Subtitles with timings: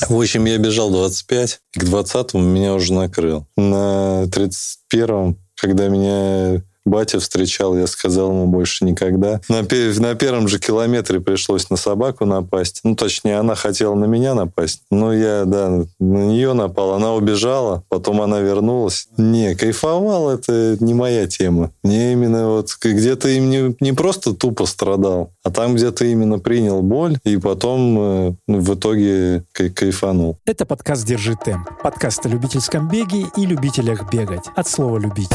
[0.00, 3.46] В общем, я бежал 25, и к 20-му меня уже накрыл.
[3.56, 9.40] На 31-м, когда меня батя встречал, я сказал ему больше никогда.
[9.48, 12.80] На, на первом же километре пришлось на собаку напасть.
[12.84, 14.82] Ну, точнее, она хотела на меня напасть.
[14.90, 16.92] Но я, да, на нее напал.
[16.92, 19.08] Она убежала, потом она вернулась.
[19.16, 21.70] Не, кайфовал, это не моя тема.
[21.82, 26.04] Мне именно вот где то им не, не просто тупо страдал, а там где то
[26.04, 30.38] именно принял боль и потом э, в итоге кай кайфанул.
[30.44, 31.68] Это подкаст «Держи темп».
[31.82, 34.44] Подкаст о любительском беге и любителях бегать.
[34.56, 35.30] От слова «любить».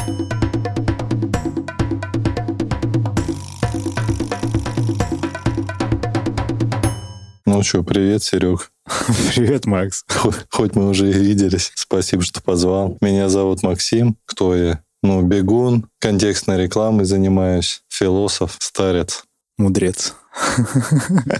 [7.59, 8.71] Ну что, привет, Серег.
[9.35, 10.05] Привет, Макс.
[10.49, 11.73] Хоть мы уже и виделись.
[11.75, 12.97] Спасибо, что позвал.
[13.01, 14.15] Меня зовут Максим.
[14.23, 14.81] Кто я?
[15.03, 19.25] Ну, бегун, контекстной рекламой занимаюсь, философ, старец.
[19.57, 20.15] Мудрец.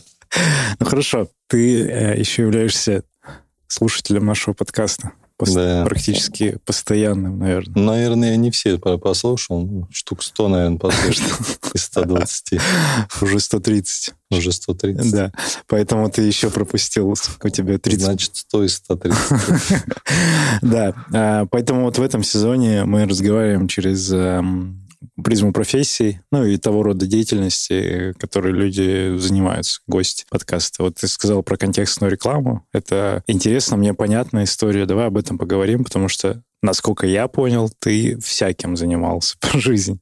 [0.80, 3.04] Ну хорошо, ты э, еще являешься
[3.67, 5.14] слушателем нашего подкаста.
[5.40, 5.86] Пост- да.
[5.86, 7.82] Практически постоянным, наверное.
[7.82, 9.62] Наверное, я не все послушал.
[9.62, 11.23] Ну, штук 100, наверное, послушал
[11.73, 12.59] из 120.
[13.22, 14.14] Уже 130.
[14.31, 15.12] Уже 130.
[15.12, 15.31] Да.
[15.68, 18.02] Поэтому ты еще пропустил, у тебя 30.
[18.02, 19.18] Значит, 100 из 130.
[20.62, 20.94] Да.
[21.14, 24.89] А, поэтому вот в этом сезоне мы разговариваем через эм,
[25.23, 30.83] призму профессий, ну и того рода деятельности, которые люди занимаются, гости подкаста.
[30.83, 32.66] Вот ты сказал про контекстную рекламу.
[32.73, 34.86] Это интересно, мне понятная история.
[34.86, 40.00] Давай об этом поговорим, потому что насколько я понял, ты всяким занимался по жизни.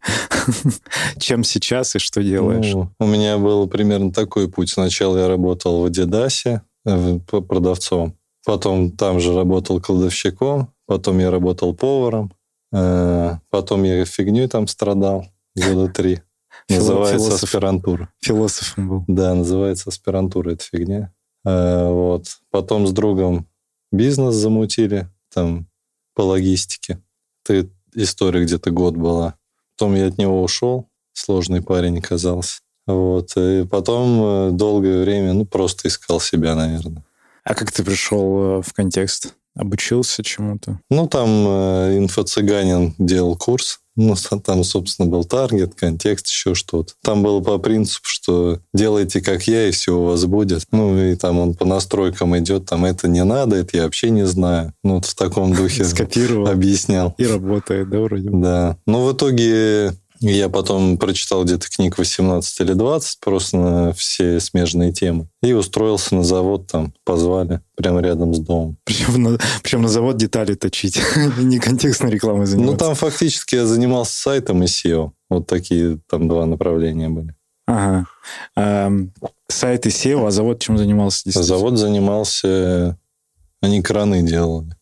[1.17, 2.73] Чем сейчас и что делаешь?
[2.73, 4.70] Ну, у меня был примерно такой путь.
[4.70, 11.76] Сначала я работал в Адидасе э, продавцом, потом там же работал кладовщиком, потом я работал
[11.76, 12.32] поваром,
[12.72, 16.22] потом я фигней там страдал года три.
[16.70, 17.44] Называется Философ.
[17.44, 18.10] аспирантура.
[18.20, 19.06] Философом был.
[19.08, 21.14] Да, называется аспирантура, это фигня.
[21.45, 22.26] Э, вот.
[22.52, 23.48] Потом с другом
[23.92, 25.68] бизнес замутили, там,
[26.14, 27.02] по логистике.
[27.45, 29.36] Это история где-то год была.
[29.78, 32.60] Потом я от него ушел, сложный парень оказался.
[32.86, 33.32] Вот.
[33.38, 37.05] И потом э, долгое время, ну, просто искал себя, наверное.
[37.44, 39.36] А как ты пришел в контекст?
[39.58, 40.80] Обучился чему-то?
[40.90, 43.80] Ну, там э, инфо-цыганин делал курс.
[43.95, 46.94] Ну, там, собственно, был таргет, контекст, еще что-то.
[47.04, 50.66] Там было по принципу, что делайте как я, и все у вас будет.
[50.72, 54.28] Ну, и там он по настройкам идет, там это не надо, это я вообще не
[54.28, 54.73] знаю.
[54.84, 56.48] Ну, вот в таком духе Скопировал.
[56.48, 57.16] объяснял.
[57.17, 58.30] И работает, да, вроде?
[58.32, 58.78] Да.
[58.86, 64.92] Ну, в итоге я потом прочитал где-то книг 18 или 20, просто на все смежные
[64.92, 65.28] темы.
[65.42, 68.78] И устроился на завод, там позвали, прямо рядом с домом.
[68.83, 71.00] Причем на, причем на завод детали точить,
[71.38, 72.72] не контекстной рекламой заниматься.
[72.72, 75.11] Ну, там фактически я занимался сайтом и SEO.
[75.30, 77.36] Вот такие там два направления были.
[77.67, 78.08] Ага.
[78.55, 78.92] А,
[79.48, 81.30] сайт и SEO, а завод чем занимался?
[81.30, 82.98] Завод занимался...
[83.60, 84.76] Они краны делали.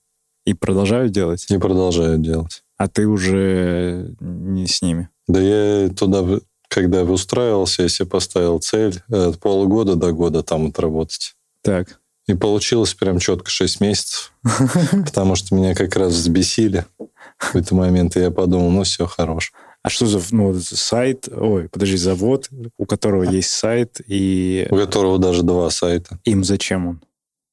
[0.46, 1.46] И продолжают делать?
[1.50, 2.64] И продолжают делать.
[2.78, 5.10] А ты уже не с ними?
[5.28, 11.36] Да я туда, когда устраивался, я себе поставил цель от полугода до года там отработать.
[11.62, 12.00] Так.
[12.28, 14.34] И получилось прям четко 6 месяцев,
[15.06, 19.54] потому что меня как раз взбесили в какой-то момент, и я подумал, ну все, хорош.
[19.84, 24.68] А что за ну, сайт, ой, подожди, завод, у которого есть сайт и...
[24.72, 26.18] У которого даже два сайта.
[26.24, 27.04] Им зачем он?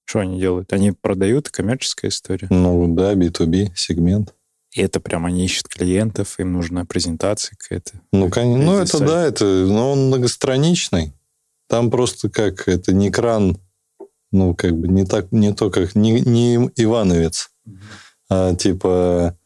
[0.06, 0.72] Что они делают?
[0.72, 2.46] Они продают коммерческая история?
[2.48, 4.34] Ну да, B2B сегмент.
[4.72, 7.92] И это прям они ищут клиентов, им нужна презентация какая-то.
[8.10, 9.06] Ну, конечно, ну это сайт.
[9.06, 11.12] да, это, но он многостраничный.
[11.68, 13.58] Там просто как, это не кран,
[14.30, 17.74] ну, как бы не так, не то, как, не, не Ивановец, mm-hmm.
[18.30, 19.36] а типа,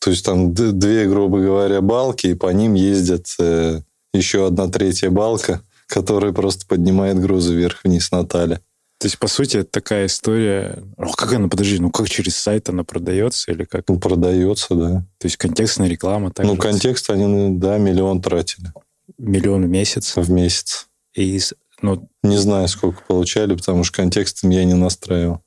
[0.00, 5.10] то есть там две, грубо говоря, балки, и по ним ездят э, еще одна третья
[5.10, 8.60] балка, которая просто поднимает грузы вверх-вниз на тале.
[9.04, 10.82] То есть, по сути, это такая история...
[10.96, 13.84] Ну, как она, подожди, ну как через сайт она продается или как?
[13.86, 15.06] Ну, продается, да.
[15.18, 18.72] То есть контекстная реклама так Ну, контекст они, да, миллион тратили.
[19.18, 20.16] Миллион в месяц?
[20.16, 20.88] В месяц.
[21.14, 21.38] И,
[21.82, 22.08] ну...
[22.22, 25.42] Не знаю, сколько получали, потому что контекстом я не настраивал.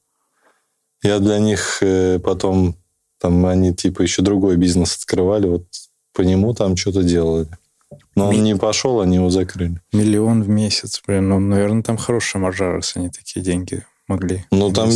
[1.02, 2.76] Я для них э, потом...
[3.20, 5.66] Там они типа еще другой бизнес открывали, вот
[6.14, 7.48] по нему там что-то делали.
[8.18, 9.80] Но он не пошел, они его закрыли.
[9.94, 11.30] Миллион в месяц, блин.
[11.30, 14.90] Ну, наверное, там хорошая маржа, раз они такие деньги могли Ну, там,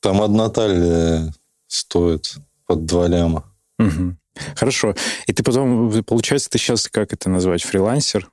[0.00, 1.32] там одна талия
[1.66, 3.44] стоит под два ляма.
[3.78, 4.16] Угу.
[4.54, 4.94] Хорошо.
[5.26, 8.30] И ты потом, получается, ты сейчас, как это назвать, фрилансер?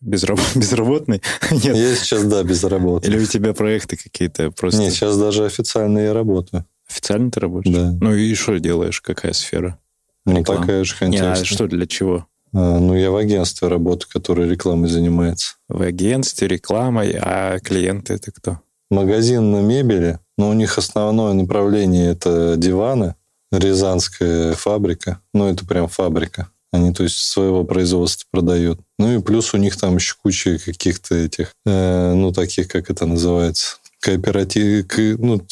[0.00, 0.40] Безраб...
[0.54, 1.22] Безработный?
[1.50, 1.76] Нет.
[1.76, 3.10] Я сейчас, да, безработный.
[3.10, 4.80] Или у тебя проекты какие-то просто?
[4.80, 6.64] Нет, сейчас даже официально я работаю.
[6.88, 7.76] Официально ты работаешь?
[7.76, 7.92] Да.
[8.00, 9.00] Ну и что делаешь?
[9.00, 9.78] Какая сфера?
[10.24, 10.60] Ну, Реклама.
[10.60, 11.34] такая же контекстная.
[11.34, 12.26] Не, а что, для чего?
[12.52, 15.54] А, ну, я в агентстве работаю, которое рекламой занимается.
[15.68, 18.60] В агентстве, рекламой, а клиенты это кто?
[18.90, 23.14] Магазин на мебели, Но у них основное направление это диваны,
[23.52, 25.20] Рязанская фабрика.
[25.34, 26.48] Ну, это прям фабрика.
[26.72, 28.80] Они, то есть, своего производства продают.
[28.98, 33.06] Ну и плюс у них там еще куча каких-то этих, э, ну, таких, как это
[33.06, 34.86] называется, кооператив,
[35.18, 35.44] ну,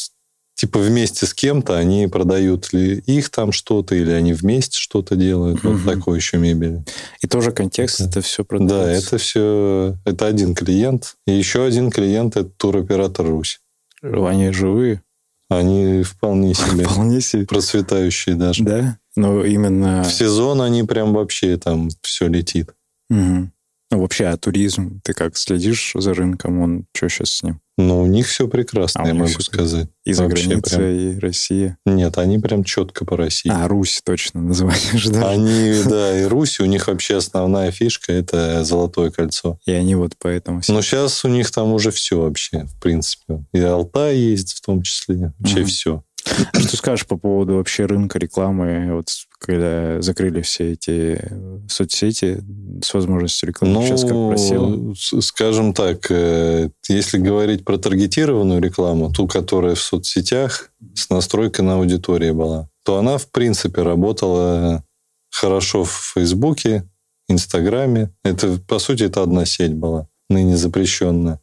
[0.59, 5.63] типа вместе с кем-то они продают ли их там что-то, или они вместе что-то делают.
[5.63, 5.73] Угу.
[5.73, 6.79] Вот такой еще мебель.
[7.21, 8.75] И тоже контекст это, это все продается?
[8.75, 9.95] Да, это все...
[10.03, 11.15] Это один клиент.
[11.25, 13.61] И еще один клиент– это туроператор Русь.
[14.01, 15.01] Они живые?
[15.47, 16.83] Они вполне себе.
[16.89, 17.45] Вполне себе.
[17.45, 18.61] Процветающие даже.
[18.65, 18.97] Да?
[19.15, 20.03] Но именно...
[20.03, 22.71] В сезон они прям вообще там все летит.
[23.09, 23.49] Угу.
[23.91, 26.59] Ну, вообще, а туризм, ты как следишь за рынком?
[26.61, 27.59] Он что сейчас с ним?
[27.79, 29.87] Ну, у них все прекрасно, а я могу сказать.
[30.03, 30.89] И за границей, прям...
[30.89, 31.77] и Россия?
[31.85, 33.49] Нет, они прям четко по России.
[33.49, 35.29] А, Русь точно называешь, да?
[35.29, 39.59] Они, да, и Русь, у них вообще основная фишка– это Золотое кольцо.
[39.65, 40.61] И они вот поэтому...
[40.67, 43.45] Но сейчас у них там уже все вообще, в принципе.
[43.53, 45.67] И Алтай есть в том числе, вообще угу.
[45.67, 46.03] все.
[46.23, 49.07] Что скажешь по поводу вообще рынка рекламы, вот
[49.37, 51.21] когда закрыли все эти
[51.67, 52.43] соцсети
[52.83, 53.73] с возможностью рекламы?
[53.73, 54.93] Ну, Сейчас как просело?
[54.95, 61.75] скажем так, э, если говорить про таргетированную рекламу, ту, которая в соцсетях с настройкой на
[61.75, 64.83] аудитории была, то она, в принципе, работала
[65.31, 66.85] хорошо в Фейсбуке,
[67.27, 68.11] Инстаграме.
[68.23, 71.39] Это, по сути, это одна сеть была, ныне запрещенная.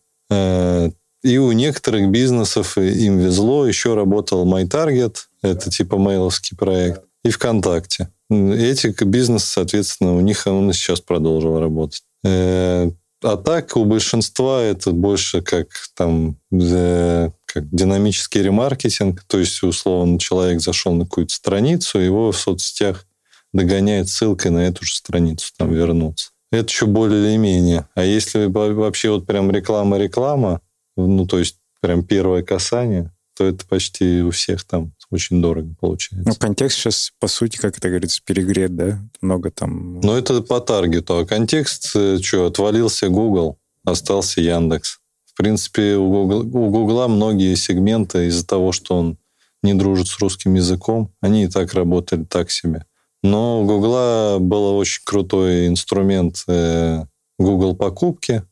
[1.23, 3.67] Э, и у некоторых бизнесов им везло.
[3.67, 8.09] Еще работал MyTarget, это типа мейловский проект, и ВКонтакте.
[8.31, 12.03] Эти бизнесы, соответственно, у них он сейчас продолжил работать.
[12.25, 12.91] Э,
[13.23, 20.61] а так у большинства это больше как там как динамический ремаркетинг, то есть условно человек
[20.61, 23.07] зашел на какую-то страницу, его в соцсетях
[23.53, 26.31] догоняет ссылкой на эту же страницу там вернуться.
[26.53, 27.89] Это еще более или менее.
[27.95, 30.61] А если вообще вот прям реклама-реклама,
[30.97, 36.29] ну, то есть прям первое касание, то это почти у всех там очень дорого получается.
[36.29, 38.99] Ну, контекст сейчас, по сути, как это говорится, перегрет, да?
[39.21, 40.01] Много там...
[40.01, 41.19] Ну, это по таргету.
[41.19, 44.99] А контекст, э, что, отвалился Google, остался Яндекс.
[45.27, 49.19] В принципе, у Google, у Google многие сегменты из-за того, что он
[49.63, 52.87] не дружит с русским языком, они и так работали так себе.
[53.23, 57.05] Но у Google был очень крутой инструмент э,
[57.39, 58.45] Google покупки,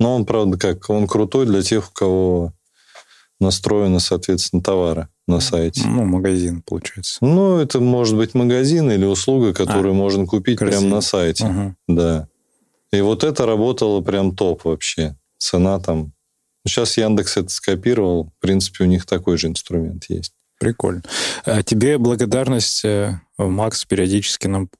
[0.00, 2.52] но он, правда, как он крутой для тех, у кого
[3.40, 5.86] настроены, соответственно, товары на сайте.
[5.86, 7.18] Ну, магазин, получается.
[7.20, 10.80] Ну, это может быть магазин или услуга, которую а, можно купить корзин.
[10.80, 11.46] прямо на сайте.
[11.46, 11.74] Угу.
[11.88, 12.28] Да.
[12.92, 15.16] И вот это работало прям топ вообще.
[15.38, 16.12] Цена там...
[16.66, 18.30] Сейчас Яндекс это скопировал.
[18.38, 20.32] В принципе, у них такой же инструмент есть.
[20.58, 21.02] Прикольно.
[21.44, 22.84] А тебе благодарность.
[22.84, 24.70] Э, Макс периодически нам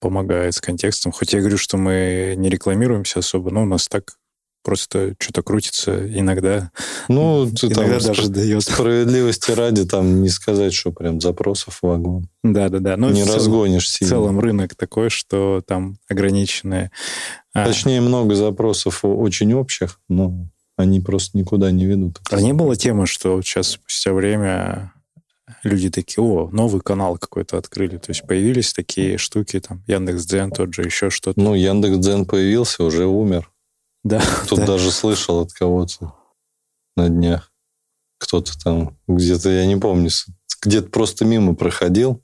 [0.00, 1.12] помогает с контекстом.
[1.12, 4.16] Хоть я говорю, что мы не рекламируемся особо, но у нас так
[4.64, 6.70] просто что-то крутится иногда.
[7.08, 8.62] Ну, ты иногда там даже дает.
[8.62, 12.28] Справедливости ради, там не сказать, что прям запросов вагон.
[12.42, 12.96] Да-да-да.
[12.96, 14.08] Но не разгонишь сильно.
[14.08, 16.90] В целом рынок такой, что там ограниченные...
[17.52, 17.66] А.
[17.66, 22.20] Точнее, много запросов очень общих, но они просто никуда не ведут.
[22.30, 24.92] А не было темы, что сейчас спустя время
[25.62, 27.98] люди такие, о, новый канал какой-то открыли.
[27.98, 31.40] То есть появились такие штуки, там, Яндекс.Дзен тот же, еще что-то.
[31.40, 33.50] Ну, Яндекс.Дзен появился, уже умер.
[34.04, 34.22] Да.
[34.48, 34.66] Тут да.
[34.66, 36.14] даже слышал от кого-то
[36.96, 37.50] на днях.
[38.18, 40.10] Кто-то там где-то, я не помню,
[40.62, 42.22] где-то просто мимо проходил,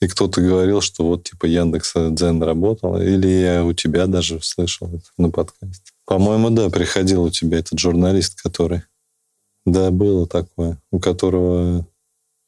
[0.00, 4.88] и кто-то говорил, что вот типа Яндекс Дзен работал, или я у тебя даже слышал
[4.88, 5.92] это на подкасте.
[6.06, 8.82] По-моему, да, приходил у тебя этот журналист, который...
[9.66, 11.86] Да, было такое, у которого...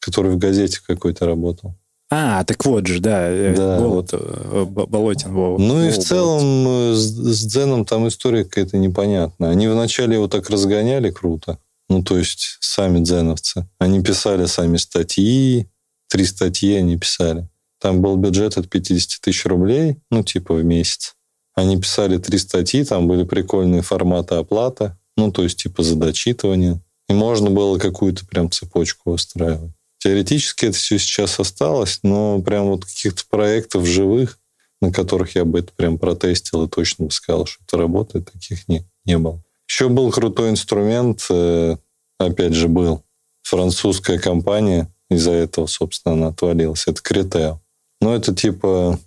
[0.00, 1.76] Который в газете какой-то работал.
[2.14, 4.10] А, так вот же, да, э, да вот.
[4.12, 5.32] Э, Болотин.
[5.32, 6.92] Вова, ну Вова, и в целом Болотин.
[6.92, 9.48] Э, с, с Дзеном там история какая-то непонятная.
[9.48, 13.66] Они вначале его так разгоняли круто, ну то есть сами дзеновцы.
[13.78, 15.70] Они писали сами статьи,
[16.10, 17.48] три статьи они писали.
[17.80, 21.14] Там был бюджет от 50 тысяч рублей, ну типа в месяц.
[21.54, 26.78] Они писали три статьи, там были прикольные форматы оплаты, ну то есть типа за дочитывание.
[27.08, 29.72] И можно было какую-то прям цепочку устраивать.
[30.02, 34.40] Теоретически это все сейчас осталось, но прям вот каких-то проектов живых,
[34.80, 38.66] на которых я бы это прям протестил и точно бы сказал, что это работает, таких
[38.66, 39.40] не, не было.
[39.68, 41.76] Еще был крутой инструмент, э,
[42.18, 43.04] опять же, был
[43.42, 46.88] французская компания, из-за этого, собственно, она отвалилась.
[46.88, 47.60] Это Кретео.
[48.00, 48.98] Но это типа,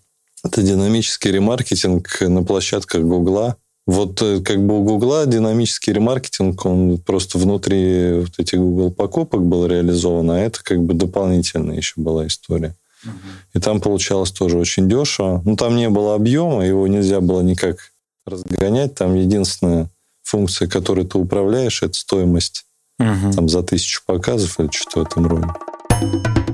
[0.45, 6.97] это динамический ремаркетинг на площадках Гугла, вот э, как бы у Гугла динамический ремаркетинг, он
[6.97, 12.27] просто внутри вот этих Google покупок был реализован, а это как бы дополнительная еще была
[12.27, 12.75] история.
[13.03, 13.13] Угу.
[13.53, 15.41] И там получалось тоже очень дешево.
[15.45, 17.91] Ну, там не было объема, его нельзя было никак
[18.25, 18.95] разгонять.
[18.95, 19.89] Там единственная
[20.23, 22.65] функция, которой ты управляешь, это стоимость
[22.99, 23.33] Угу.
[23.33, 25.47] Там за тысячу показов или что-то в этом роде.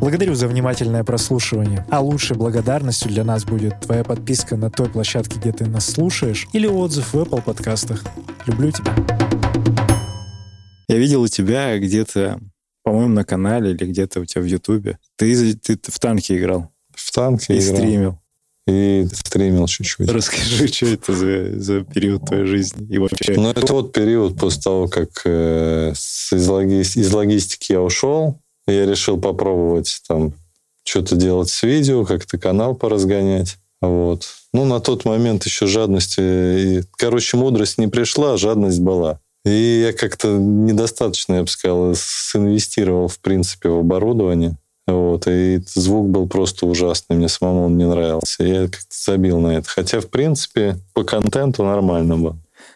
[0.01, 1.86] Благодарю за внимательное прослушивание.
[1.91, 6.48] А лучшей благодарностью для нас будет твоя подписка на той площадке, где ты нас слушаешь,
[6.53, 8.03] или отзыв в Apple подкастах.
[8.48, 8.96] Люблю тебя.
[10.88, 12.39] Я видел у тебя где-то,
[12.81, 14.98] по-моему, на канале или где-то у тебя в Ютубе.
[15.17, 16.72] Ты, ты, в танке играл.
[16.96, 17.75] В танке и играл.
[17.75, 18.20] стримил.
[18.65, 20.10] И стримил чуть-чуть.
[20.10, 23.36] Расскажи, что это за, за период твоей жизни и вообще.
[23.36, 28.41] Ну, это вот период после того, как э, с, из, логи, из логистики я ушел,
[28.68, 30.34] я решил попробовать там
[30.84, 33.58] что-то делать с видео, как-то канал поразгонять.
[33.82, 34.27] Вот.
[34.53, 36.86] Ну, на тот момент еще жадности...
[36.98, 39.20] Короче, мудрость не пришла, а жадность была.
[39.44, 41.94] И я как-то недостаточно, я бы сказал,
[42.36, 44.58] инвестировал, в принципе, в оборудование.
[44.88, 48.44] Вот, и звук был просто ужасный, мне самому он не нравился.
[48.44, 49.68] Я как-то забил на это.
[49.70, 52.34] Хотя, в принципе, по контенту нормально был.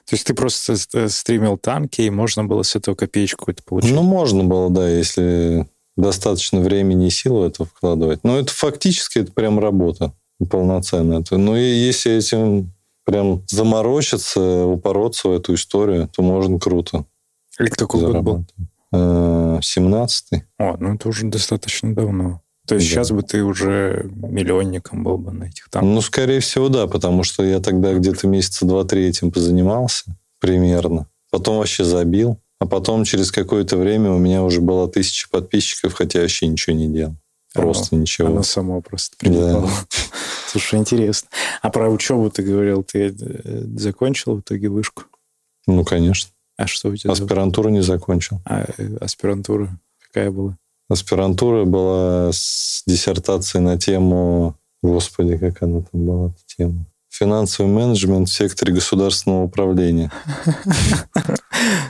[0.08, 0.76] То есть ты просто
[1.10, 3.94] стримил танки, и можно было с этого копеечку какую-то получить?
[3.94, 8.24] Ну, можно было, да, если достаточно времени и сил в это вкладывать.
[8.24, 10.14] Но это фактически это прям работа
[10.50, 11.24] полноценная.
[11.32, 12.72] Ну, и если этим
[13.06, 17.06] прям заморочиться, упороться в эту историю, то можно круто.
[17.58, 18.46] Это какой год был?
[18.94, 20.44] 17-й.
[20.58, 22.42] О, ну это уже достаточно давно.
[22.68, 22.96] То есть да.
[22.96, 25.94] сейчас бы ты уже миллионником был бы на этих танках?
[25.94, 31.08] Ну, скорее всего, да, потому что я тогда где-то месяца два-три этим позанимался примерно.
[31.30, 32.40] Потом вообще забил.
[32.60, 36.88] А потом через какое-то время у меня уже было тысяча подписчиков, хотя вообще ничего не
[36.88, 37.16] делал.
[37.54, 38.28] Просто оно, ничего.
[38.28, 39.62] Оно само просто прилипало.
[39.68, 39.98] Да.
[40.48, 41.30] Слушай, интересно.
[41.62, 45.04] А про учебу ты говорил, ты э, закончил в итоге вышку?
[45.68, 46.32] Ну, конечно.
[46.58, 47.12] А что у тебя?
[47.12, 48.42] Аспирантуру не закончил.
[48.46, 50.58] А э, аспирантура какая была?
[50.90, 54.56] Аспирантура была с диссертацией на тему...
[54.84, 56.86] Господи, как она там была, эта тема?
[57.18, 60.12] Финансовый менеджмент в секторе государственного управления.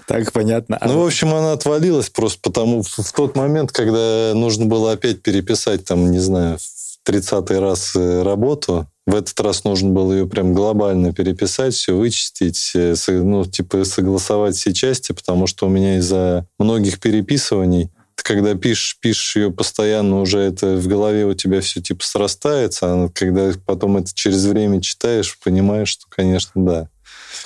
[0.08, 0.80] Так, понятно.
[0.86, 5.84] Ну, в общем, она отвалилась просто потому, в тот момент, когда нужно было опять переписать,
[5.84, 10.54] там, не знаю, в 30-й раз э, работу, в этот раз нужно было ее прям
[10.54, 16.48] глобально переписать, все вычистить, э, ну, типа согласовать все части, потому что у меня из-за
[16.60, 21.82] многих переписываний ты когда пишешь, пишешь ее постоянно, уже это в голове у тебя все
[21.82, 26.90] типа срастается, а когда потом это через время читаешь, понимаешь, что, конечно, да.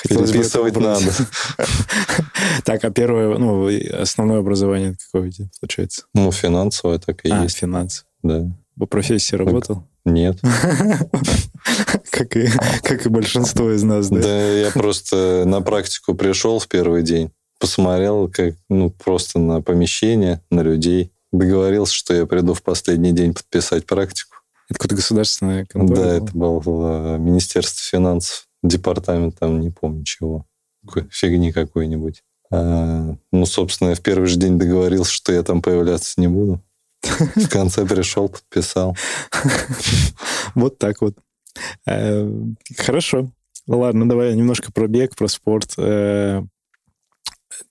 [0.01, 1.05] Хотелось Переписывать надо.
[2.63, 3.67] Так, а первое, ну,
[3.99, 6.03] основное образование какое у тебя получается?
[6.13, 7.57] Ну, финансовое так и а, есть.
[7.57, 8.03] финансы.
[8.21, 8.45] Да.
[8.77, 9.87] По профессии работал?
[10.05, 10.39] Нет.
[12.11, 12.49] Как и,
[12.83, 14.21] как и большинство из нас, да?
[14.21, 20.41] Да, я просто на практику пришел в первый день, посмотрел как, ну, просто на помещение,
[20.49, 24.37] на людей, договорился, что я приду в последний день подписать практику.
[24.69, 25.99] Это какое-то государственное контора?
[25.99, 30.45] Да, это было э, Министерство финансов, департамент там, не помню чего.
[31.11, 32.23] Фигни какой-нибудь.
[32.51, 36.61] А, ну, собственно, я в первый же день договорился, что я там появляться не буду.
[37.35, 38.95] В конце пришел, подписал.
[40.55, 41.15] Вот так вот.
[41.85, 42.29] Э,
[42.77, 43.31] хорошо.
[43.67, 45.73] Ладно, давай немножко про бег, про спорт.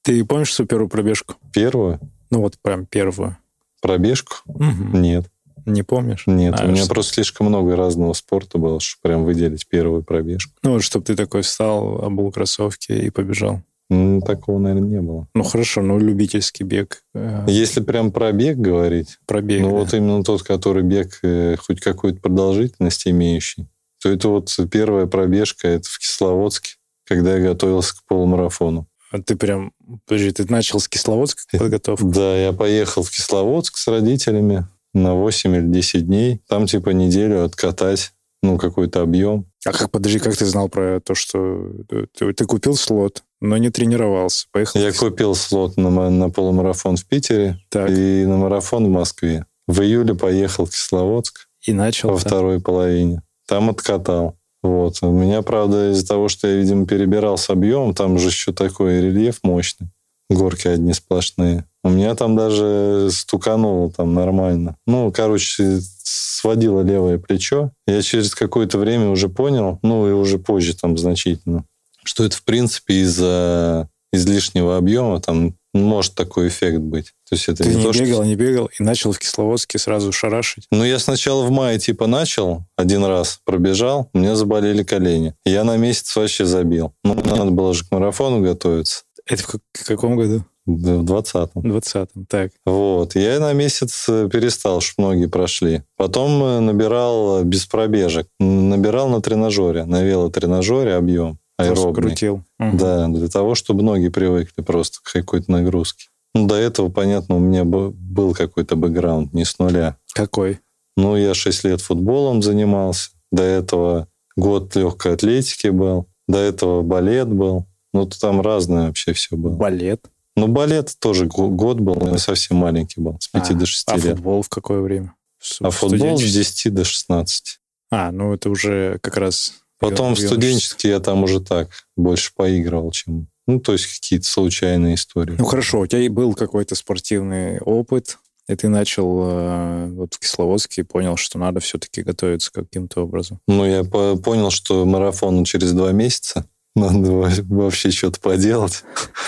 [0.03, 1.35] Ты помнишь свою первую пробежку?
[1.53, 2.01] Первую?
[2.31, 3.37] Ну вот прям первую.
[3.81, 4.37] Пробежку?
[4.47, 4.97] Угу.
[4.97, 5.27] Нет.
[5.67, 6.25] Не помнишь?
[6.27, 6.95] Нет, а, у меня что?
[6.95, 10.53] просто слишком много разного спорта было, чтобы прям выделить первую пробежку.
[10.63, 13.63] Ну вот, чтобы ты такой встал, обул кроссовки и побежал.
[13.91, 15.29] Ну, такого, наверное, не было.
[15.35, 17.03] Ну, хорошо, ну, любительский бег.
[17.15, 19.77] Э, Если прям про бег говорить, про бег, ну, да.
[19.77, 23.67] вот именно тот, который бег э, хоть какую-то продолжительность имеющий,
[24.03, 26.73] то это вот первая пробежка, это в Кисловодске,
[27.05, 28.87] когда я готовился к полумарафону.
[29.11, 29.73] А ты прям,
[30.07, 32.09] подожди, ты начал с Кисловодска подготовку?
[32.09, 36.43] Да, я поехал в Кисловодск с родителями на 8 или 10 дней.
[36.49, 38.13] Там типа неделю откатать,
[38.43, 39.47] ну, какой-то объем.
[39.65, 43.71] А как, подожди, как ты знал про то, что ты, ты купил слот, но не
[43.71, 44.47] тренировался?
[44.53, 47.91] Поехал Я купил слот на, на полумарафон в Питере так.
[47.91, 49.47] и на марафон в Москве.
[49.67, 51.49] В июле поехал в Кисловодск.
[51.67, 52.11] И начал?
[52.11, 52.29] Во там?
[52.29, 53.23] второй половине.
[53.47, 54.38] Там откатал.
[54.63, 54.99] Вот.
[55.03, 59.01] У меня, правда, из-за того, что я, видимо, перебирал с объемом, там же еще такой
[59.01, 59.89] рельеф мощный.
[60.31, 61.65] Горки одни сплошные.
[61.85, 64.77] У меня там даже стукануло там нормально.
[64.87, 67.71] Ну, короче, сводило левое плечо.
[67.87, 71.65] Я через какое-то время уже понял, ну и уже позже там значительно,
[72.05, 77.13] что это, в принципе, из-за излишнего объема там может такой эффект быть.
[77.29, 78.25] То есть это Ты не, не то, бегал, что...
[78.25, 80.67] не бегал и начал в Кисловодске сразу шарашить?
[80.71, 85.35] Ну, я сначала в мае типа начал, один раз пробежал, у меня заболели колени.
[85.45, 86.93] Я на месяц вообще забил.
[87.05, 89.03] Ну, надо было же к марафону готовиться.
[89.27, 90.45] Это в каком году?
[90.67, 91.63] В 20-м.
[91.63, 92.51] В 20-м, так.
[92.67, 93.15] Вот.
[93.15, 95.83] Я на месяц э, перестал, что многие прошли.
[95.97, 98.29] Потом э, набирал без пробежек.
[98.39, 102.03] Набирал на тренажере, на велотренажере объем аэробный.
[102.03, 102.43] крутил.
[102.59, 102.77] Угу.
[102.77, 106.09] Да, для того, чтобы ноги привыкли просто к какой-то нагрузке.
[106.35, 109.97] Ну, до этого, понятно, у меня был какой-то бэкграунд, не с нуля.
[110.13, 110.61] Какой?
[110.97, 113.11] Ну, я 6 лет футболом занимался.
[113.31, 116.07] До этого год легкой атлетики был.
[116.27, 117.67] До этого балет был.
[117.93, 119.57] Ну, там разное вообще все было.
[119.57, 120.07] Балет?
[120.37, 123.97] Ну, балет тоже год был, я совсем маленький был, с 5 а, до 6 а
[123.97, 124.05] лет.
[124.05, 125.15] А футбол в какое время?
[125.61, 127.59] А футбол с 10 до 16.
[127.91, 129.55] А, ну это уже как раз...
[129.79, 133.29] Потом в студенческий я там уже так больше поигрывал, чем...
[133.47, 135.37] Ну, то есть какие-то случайные истории.
[135.39, 138.19] Ну, хорошо, у тебя и был какой-то спортивный опыт,
[138.49, 143.41] и ты начал э, вот в Кисловодске и понял, что надо все-таки готовиться каким-то образом.
[143.47, 146.47] Ну, я понял, что марафон через два месяца.
[146.79, 147.13] Надо
[147.49, 148.85] вообще что-то поделать.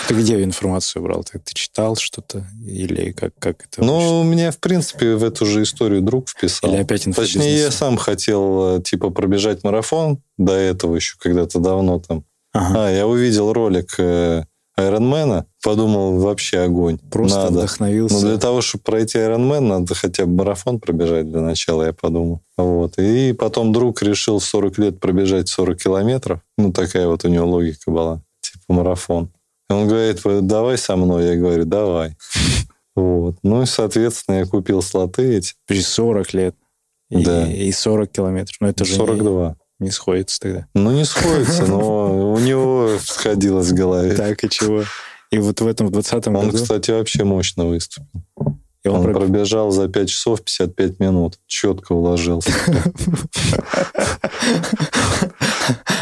[0.07, 1.23] Ты где информацию брал?
[1.23, 2.45] Ты, ты читал что-то?
[2.65, 3.83] Или как, как это?
[3.83, 4.29] Ну, вообще?
[4.29, 6.71] меня, в принципе, в эту же историю друг вписал.
[6.71, 11.99] Или опять Точнее, я сам хотел, э, типа, пробежать марафон до этого еще когда-то давно
[11.99, 12.25] там.
[12.53, 12.87] Ага.
[12.87, 14.43] А, я увидел ролик э,
[14.75, 16.97] Айронмена, подумал, вообще огонь.
[17.11, 17.59] Просто надо.
[17.59, 18.15] вдохновился.
[18.15, 22.41] Но для того, чтобы пройти Айронмен, надо хотя бы марафон пробежать для начала, я подумал.
[22.57, 22.97] Вот.
[22.97, 26.39] И потом друг решил в 40 лет пробежать 40 километров.
[26.57, 28.21] Ну, такая вот у него логика была.
[28.41, 29.29] Типа марафон.
[29.69, 31.25] И он говорит, давай со мной.
[31.25, 32.15] Я говорю, давай.
[32.93, 33.37] Вот.
[33.41, 35.53] Ну и, соответственно, я купил слоты эти.
[35.65, 36.55] При 40 лет.
[37.09, 37.49] И, да.
[37.49, 38.57] И 40 километров.
[38.59, 39.43] Но это 42.
[39.43, 40.67] же не, не сходится тогда.
[40.73, 44.13] Ну, не сходится, но у него сходилось в голове.
[44.13, 44.83] Так, и чего?
[45.31, 48.07] И вот в этом, в 20-м Он, кстати, вообще мощно выступил.
[48.83, 51.39] И он, он пробежал за 5 часов 55 минут.
[51.47, 52.51] Четко уложился.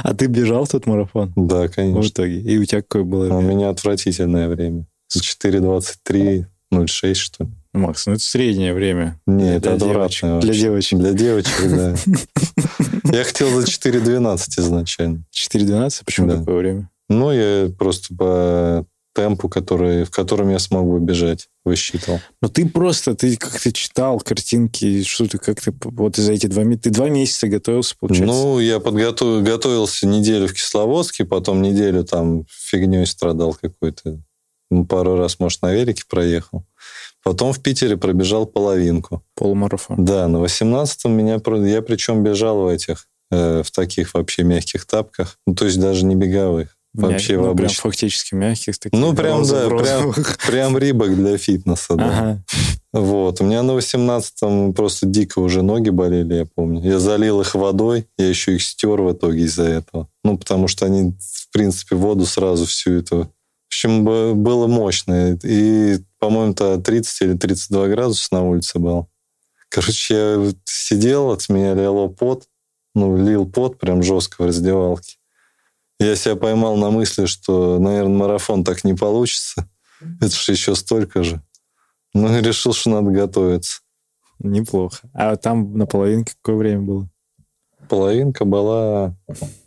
[0.04, 1.34] А ты бежал в тот марафон?
[1.36, 2.02] Да, конечно.
[2.02, 2.40] В итоге.
[2.40, 3.38] И у тебя какое было время?
[3.38, 4.86] У меня отвратительное время.
[5.08, 7.50] С 4.23, 0,6, что ли.
[7.74, 9.20] Макс, ну это среднее время.
[9.28, 10.40] Нет, это отвратное.
[10.42, 11.00] Для девочек.
[11.00, 11.96] Для девочек, да.
[13.18, 15.24] Я хотел за 4.12 изначально.
[15.34, 16.02] 4.12?
[16.06, 16.90] Почему такое время?
[17.10, 18.86] Ну, я просто по
[19.16, 22.20] темпу, который, в котором я смогу бежать, высчитывал.
[22.42, 26.64] Но ты просто, ты как-то читал картинки, что ты как то вот за эти два
[26.64, 28.34] месяца, ты два месяца готовился, получается?
[28.34, 34.22] Ну, я подготовил, готовился неделю в Кисловодске, потом неделю там фигней страдал какой-то.
[34.72, 36.64] Ну, пару раз, может, на велике проехал.
[37.24, 39.24] Потом в Питере пробежал половинку.
[39.36, 40.04] Полумарафон.
[40.04, 41.40] Да, на 18-м меня...
[41.68, 45.38] Я причем бежал в этих, э, в таких вообще мягких тапках.
[45.46, 46.76] Ну, то есть даже не беговых.
[46.94, 49.00] Вообще ну, в прям фактически мягких таких.
[49.00, 50.14] Ну, прям, да, прям,
[50.48, 52.06] прям рибок для фитнеса, да.
[52.06, 52.44] Ага.
[52.92, 53.42] Вот.
[53.42, 56.82] У меня на 18-м просто дико уже ноги болели, я помню.
[56.82, 60.08] Я залил их водой, я еще их стер в итоге из-за этого.
[60.24, 63.32] Ну, потому что они, в принципе, воду сразу всю эту...
[63.70, 65.38] В общем, было мощно.
[65.44, 69.08] И, по-моему-то 30 или 32 градуса на улице было.
[69.70, 72.48] Короче, я сидел, от меня лило пот,
[72.96, 75.18] ну, лил пот прям жестко в раздевалке.
[76.00, 79.70] Я себя поймал на мысли, что, наверное, марафон так не получится.
[80.20, 81.44] Это же еще столько же.
[82.14, 83.82] Ну и решил, что надо готовиться.
[84.40, 85.08] Неплохо.
[85.14, 87.10] А там на половинке какое время было?
[87.88, 89.16] Половинка была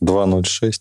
[0.01, 0.73] 2.06.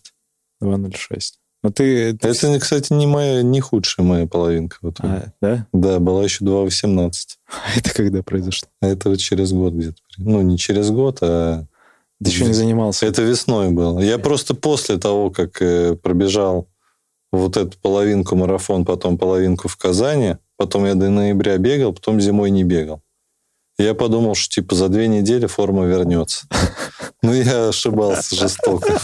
[0.62, 1.41] 2.06.
[1.62, 2.10] Но ты...
[2.10, 4.76] Это, это, кстати, не моя, не худшая моя половинка.
[4.82, 5.66] Вот а, да?
[5.72, 7.12] Да, была еще 2.18.
[7.46, 8.68] А это когда произошло?
[8.80, 9.98] Это вот через год где-то.
[10.18, 11.64] Ну, не через год, а
[12.22, 13.06] ты еще не занимался?
[13.06, 14.00] Это весной было.
[14.00, 16.68] Я просто после того, как э, пробежал
[17.32, 22.50] вот эту половинку марафон, потом половинку в Казани, потом я до ноября бегал, потом зимой
[22.50, 23.02] не бегал.
[23.78, 26.46] Я подумал, что типа за две недели форма вернется.
[27.24, 28.98] Ну, я ошибался жестоко.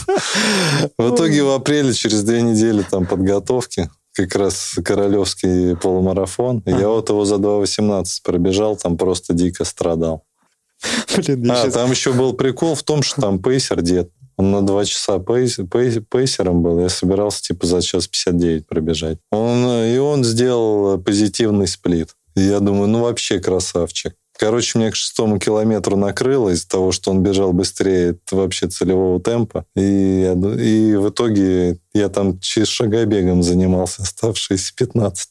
[0.98, 6.60] В итоге в апреле, через две недели там подготовки, как раз королевский полумарафон.
[6.66, 10.24] Я вот его за 2.18 пробежал, там просто дико страдал.
[11.16, 11.74] Блин, а, сейчас...
[11.74, 14.10] там еще был прикол в том, что там пейсер дед.
[14.36, 16.80] Он на два часа пейс, пейс, пейсером был.
[16.80, 19.18] Я собирался типа за час 59 пробежать.
[19.30, 22.10] Он, и он сделал позитивный сплит.
[22.36, 24.14] Я думаю, ну вообще красавчик.
[24.38, 29.66] Короче, мне к шестому километру накрыло из-за того, что он бежал быстрее вообще целевого темпа.
[29.74, 35.28] И, и в итоге я там через шагобегом занимался оставшиеся 15.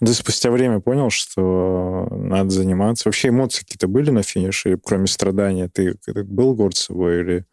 [0.00, 3.06] Ты спустя время понял, что надо заниматься.
[3.06, 5.70] Вообще эмоции какие-то были на финише, кроме страдания?
[5.72, 7.44] Ты, ты был горд собой или,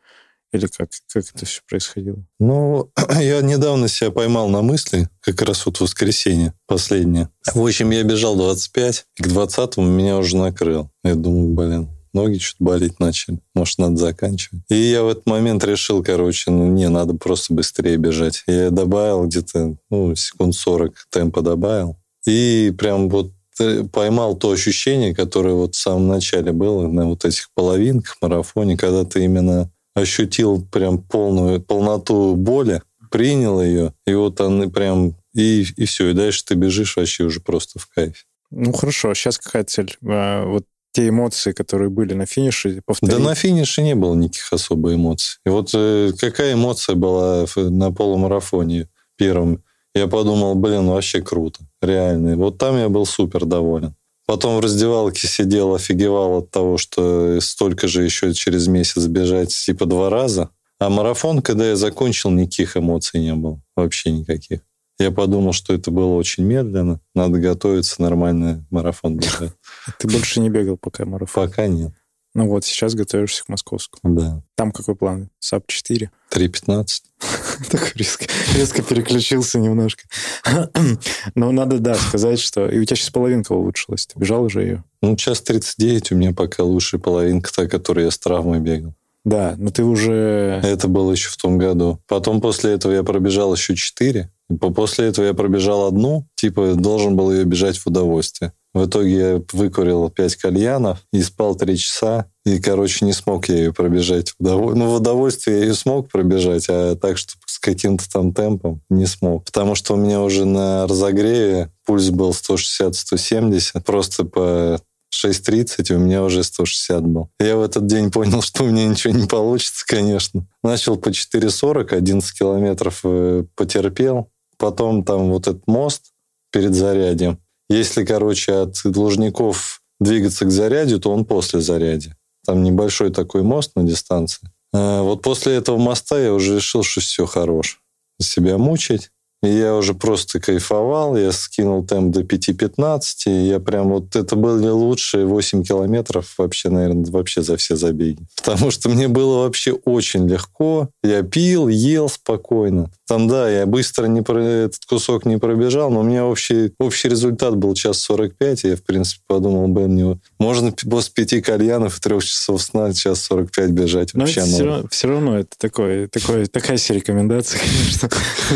[0.54, 2.18] или как, как это все происходило?
[2.40, 7.30] Ну, я недавно себя поймал на мысли, как раз вот в воскресенье, последнее.
[7.54, 10.90] В общем, я бежал 25, и к 20-му меня уже накрыл.
[11.04, 13.40] Я думаю, блин, ноги что-то болеть начали.
[13.54, 14.64] Может, надо заканчивать.
[14.70, 18.44] И я в этот момент решил, короче, ну, не, надо просто быстрее бежать.
[18.48, 21.98] Я добавил где-то, ну, секунд 40 темпа добавил.
[22.26, 27.24] И прям вот э, поймал то ощущение, которое вот в самом начале было на вот
[27.24, 34.40] этих половинках, марафоне, когда ты именно ощутил прям полную полноту боли, принял ее, и вот
[34.42, 36.10] он прям и, и все.
[36.10, 38.24] И дальше ты бежишь вообще уже просто в кайфе.
[38.52, 39.14] Ну, хорошо.
[39.14, 39.96] Сейчас какая цель?
[40.06, 43.16] А, вот те эмоции, которые были на финише, повторить?
[43.16, 45.40] Да на финише не было никаких особо эмоций.
[45.46, 49.64] И вот э, какая эмоция была на полумарафоне первом?
[49.96, 52.36] Я подумал, блин, вообще круто, реально.
[52.36, 53.96] Вот там я был супер доволен.
[54.28, 59.86] Потом в раздевалке сидел, офигевал от того, что столько же еще через месяц бежать типа
[59.86, 60.50] два раза.
[60.80, 63.62] А марафон, когда я закончил, никаких эмоций не было.
[63.76, 64.60] Вообще никаких.
[65.00, 67.00] Я подумал, что это было очень медленно.
[67.16, 69.54] Надо готовиться, нормально марафон бежать.
[69.98, 71.48] Ты больше не бегал пока марафон?
[71.48, 71.94] Пока нет.
[72.36, 74.14] Ну вот, сейчас готовишься к московскому.
[74.14, 74.44] Да.
[74.56, 75.30] Там какой план?
[75.40, 76.12] Sub 4?
[76.32, 76.88] 3.15.
[77.72, 80.04] Так резко, резко переключился немножко.
[81.36, 82.68] Но надо, да, сказать, что...
[82.68, 84.06] И у тебя сейчас половинка улучшилась.
[84.06, 84.84] Ты бежал уже ее?
[85.02, 88.94] Ну, час 39 у меня пока лучшая половинка, та, которую я с травмой бегал.
[89.26, 90.62] Да, но ты уже...
[90.64, 92.00] Это было еще в том году.
[92.08, 94.32] Потом после этого я пробежал еще 4.
[94.76, 98.54] После этого я пробежал одну, типа должен был ее бежать в удовольствие.
[98.74, 102.26] В итоге я выкурил 5 кальянов и спал 3 часа.
[102.46, 104.34] И, короче, не смог я ее пробежать.
[104.40, 109.06] Ну, в удовольствие я ее смог пробежать, а так, что с каким-то там темпом не
[109.06, 109.46] смог.
[109.46, 113.82] Потому что у меня уже на разогреве пульс был 160-170.
[113.84, 114.80] Просто по
[115.14, 117.30] 6.30, и у меня уже 160 был.
[117.40, 120.48] Я в этот день понял, что у меня ничего не получится, конечно.
[120.64, 124.30] Начал по 4.40, 11 километров э, потерпел.
[124.58, 126.12] Потом там вот этот мост
[126.52, 127.40] перед зарядием.
[127.70, 132.14] Если, короче, от Лужников двигаться к заряде, то он после заряди.
[132.46, 134.50] Там небольшой такой мост на дистанции.
[134.74, 137.82] А вот после этого моста я уже решил, что все хорош.
[138.22, 139.10] Себя мучить.
[139.44, 144.36] И я уже просто кайфовал, я скинул темп до 5.15, и я прям вот это
[144.36, 148.26] были лучшие 8 километров вообще, наверное, вообще за все забеги.
[148.44, 150.90] Потому что мне было вообще очень легко.
[151.04, 152.90] Я пил, ел спокойно.
[153.08, 157.08] Там, да, я быстро не про, этот кусок не пробежал, но у меня общий, общий
[157.08, 161.98] результат был час 45, и я, в принципе, подумал, блин, не, можно после пяти кальянов
[161.98, 164.14] и трех часов сна час 45 бежать.
[164.14, 167.62] Но вообще, это все, равно, все равно это такое, такое, такая себе рекомендация,
[168.10, 168.10] конечно,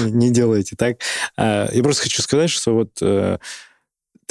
[0.09, 0.97] не делайте так.
[1.37, 3.37] А, я просто хочу сказать, что вот э,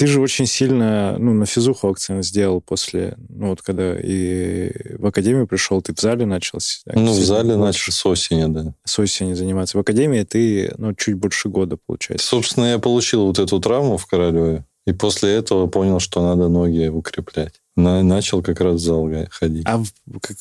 [0.00, 5.04] ты же очень сильно ну, на физуху акцент сделал после, ну вот когда и в
[5.04, 6.58] академию пришел, ты в зале начал?
[6.86, 8.72] Ну, в зале начал с осени, да.
[8.82, 9.76] С осени заниматься.
[9.76, 12.26] В академии ты, ну, чуть больше года, получается.
[12.26, 16.88] Собственно, я получил вот эту травму в Королеве, и после этого понял, что надо ноги
[16.88, 17.60] укреплять.
[17.76, 19.64] Начал как раз в зал ходить.
[19.66, 19.82] А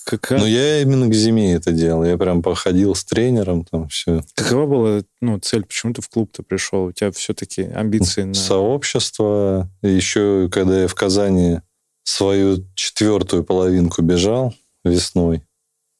[0.05, 2.03] как, Ну, я именно к зиме это делал.
[2.03, 4.23] Я прям походил с тренером, там все.
[4.35, 5.65] Какова была ну, цель?
[5.65, 6.85] Почему ты в клуб-то пришел?
[6.85, 8.33] У тебя все-таки амбиции на...
[8.33, 9.69] Сообщество.
[9.81, 11.59] Еще когда я в Казани
[12.03, 15.43] свою четвертую половинку бежал весной,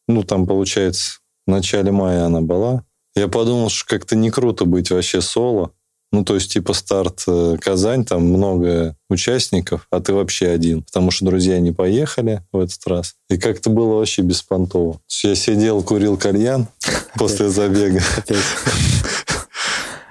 [0.08, 2.84] ну, там, получается, в начале мая она была,
[3.16, 5.72] я подумал, что как-то не круто быть вообще соло.
[6.12, 10.84] Ну, то есть, типа, старт э, Казань, там много участников, а ты вообще один.
[10.84, 13.16] Потому что друзья не поехали в этот раз.
[13.30, 15.00] И как-то было вообще беспонтово.
[15.24, 16.68] Я сидел, курил кальян
[17.16, 18.02] после забега.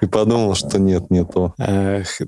[0.01, 1.53] И подумал, что нет, не то.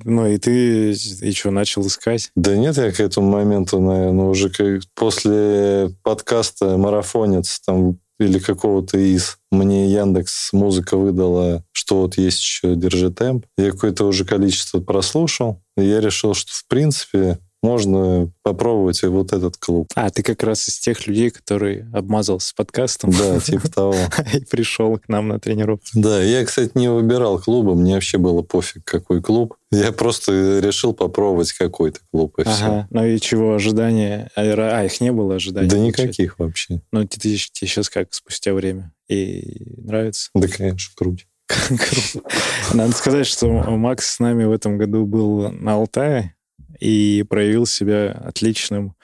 [0.03, 2.29] ну и ты и что, начал искать?
[2.36, 8.97] Да нет, я к этому моменту, наверное, уже как после подкаста «Марафонец», там или какого-то
[8.97, 9.38] из.
[9.51, 13.45] Мне Яндекс Музыка выдала, что вот есть еще «Держи темп».
[13.57, 19.34] Я какое-то уже количество прослушал, и я решил, что в принципе можно попробовать и вот
[19.34, 19.88] этот клуб.
[19.95, 23.12] А, ты как раз из тех людей, который обмазался подкастом.
[23.12, 23.95] Да, типа того.
[24.34, 25.86] И пришел к нам на тренировку.
[25.93, 29.56] Да, я, кстати, не выбирал клуба, мне вообще было пофиг, какой клуб.
[29.71, 32.52] Я просто решил попробовать какой-то клуб, и ага.
[32.52, 32.88] все.
[32.89, 34.30] Ну и чего, ожидания?
[34.36, 35.69] А, а их не было ожиданий?
[35.69, 36.82] Да никаких вообще.
[36.91, 38.93] Ну, тебе сейчас как, спустя время?
[39.08, 40.30] И нравится?
[40.34, 41.24] Да, конечно, круто.
[42.74, 46.36] Надо сказать, что Макс с нами в этом году был на Алтае,
[46.82, 48.96] и проявил себя отличным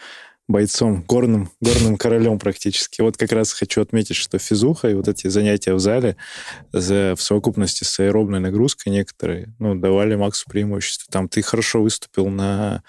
[0.48, 3.02] бойцом, горным, горным королем практически.
[3.02, 6.16] Вот как раз хочу отметить, что физуха и вот эти занятия в зале
[6.72, 11.08] за, в совокупности с аэробной нагрузкой некоторые ну, давали Максу преимущество.
[11.12, 12.82] Там ты хорошо выступил на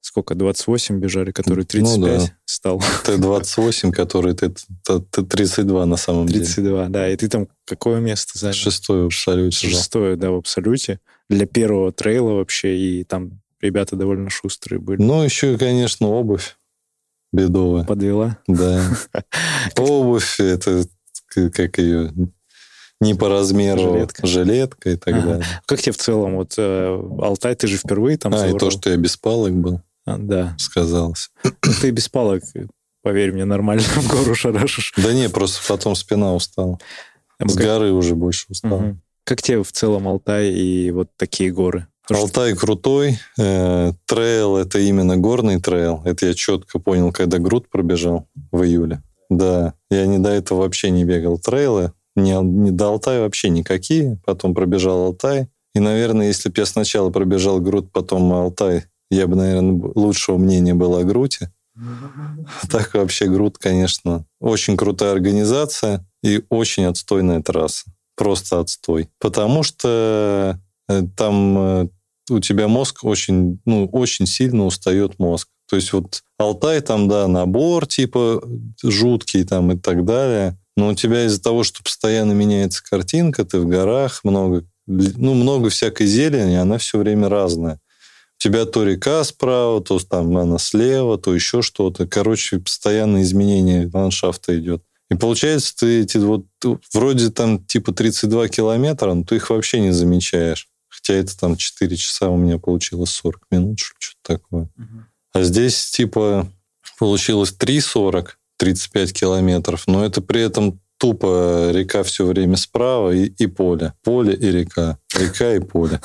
[0.00, 2.34] сколько, 28 бежали, который 35 ну, да.
[2.44, 2.82] стал.
[3.04, 4.50] Ты 28, который ты,
[4.84, 6.54] ты, ты 32 на самом 32, деле.
[6.54, 7.08] 32, да.
[7.10, 8.54] И ты там какое место занял?
[8.54, 9.68] Шестое в абсолюте.
[9.68, 11.00] Шестое, да, в абсолюте.
[11.28, 12.76] Для первого трейла вообще.
[12.76, 15.02] И там ребята довольно шустрые были.
[15.02, 16.56] Ну, еще, конечно, обувь
[17.32, 17.84] бедовая.
[17.84, 18.38] Подвела?
[18.46, 18.82] Да.
[19.76, 20.84] Обувь, это
[21.52, 22.12] как ее
[23.00, 25.26] не по размеру жилетка, жилетка и так ага.
[25.26, 25.46] далее.
[25.66, 26.36] Как тебе в целом?
[26.36, 28.56] Вот э, Алтай, ты же впервые там А, забрал?
[28.56, 29.82] и то, что я без палок был.
[30.04, 30.56] А, да.
[30.58, 31.30] Сказалось.
[31.44, 32.42] Ну, ты без палок,
[33.02, 34.94] поверь мне, нормально в гору шарашишь.
[34.96, 36.78] Да не, просто потом спина устала.
[37.38, 38.82] С горы уже больше устала.
[38.82, 38.98] Угу.
[39.24, 41.86] Как тебе в целом Алтай и вот такие горы?
[42.10, 43.18] Алтай крутой.
[43.38, 46.02] Э, трейл— это именно горный трейл.
[46.04, 49.02] Это я четко понял, когда Грут пробежал в июле.
[49.28, 51.92] Да, я не до этого вообще не бегал трейлы.
[52.16, 54.18] Не, не до Алтая вообще никакие.
[54.24, 55.48] Потом пробежал Алтай.
[55.74, 60.74] И, наверное, если бы я сначала пробежал Грут, потом Алтай, я бы, наверное, лучшего мнения
[60.74, 61.52] был о Груте.
[62.70, 67.84] Так вообще Грут, конечно, очень крутая организация и очень отстойная трасса.
[68.16, 69.08] Просто отстой.
[69.20, 71.88] Потому что э, там э,
[72.30, 75.48] у тебя мозг очень, ну, очень сильно устает мозг.
[75.68, 78.42] То есть вот Алтай там, да, набор типа
[78.82, 80.58] жуткий там и так далее.
[80.76, 85.70] Но у тебя из-за того, что постоянно меняется картинка, ты в горах, много, ну, много
[85.70, 87.80] всякой зелени, она все время разная.
[88.38, 92.06] У тебя то река справа, то там она слева, то еще что-то.
[92.06, 94.82] Короче, постоянное изменение ландшафта идет.
[95.10, 96.46] И получается, ты эти вот
[96.94, 100.68] вроде там типа 32 километра, но ты их вообще не замечаешь.
[101.08, 104.68] Хотя это там 4 часа у меня получилось 40 минут, что-то такое.
[104.76, 105.04] Угу.
[105.32, 106.46] А здесь типа
[106.98, 113.46] получилось 3,40, 35 километров, но это при этом тупо река все время справа и, и
[113.46, 113.94] поле.
[114.02, 114.98] Поле и река.
[115.18, 116.00] Река и поле.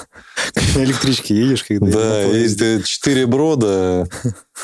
[0.75, 1.91] На электричке едешь, когда...
[1.91, 4.07] Да, есть четыре брода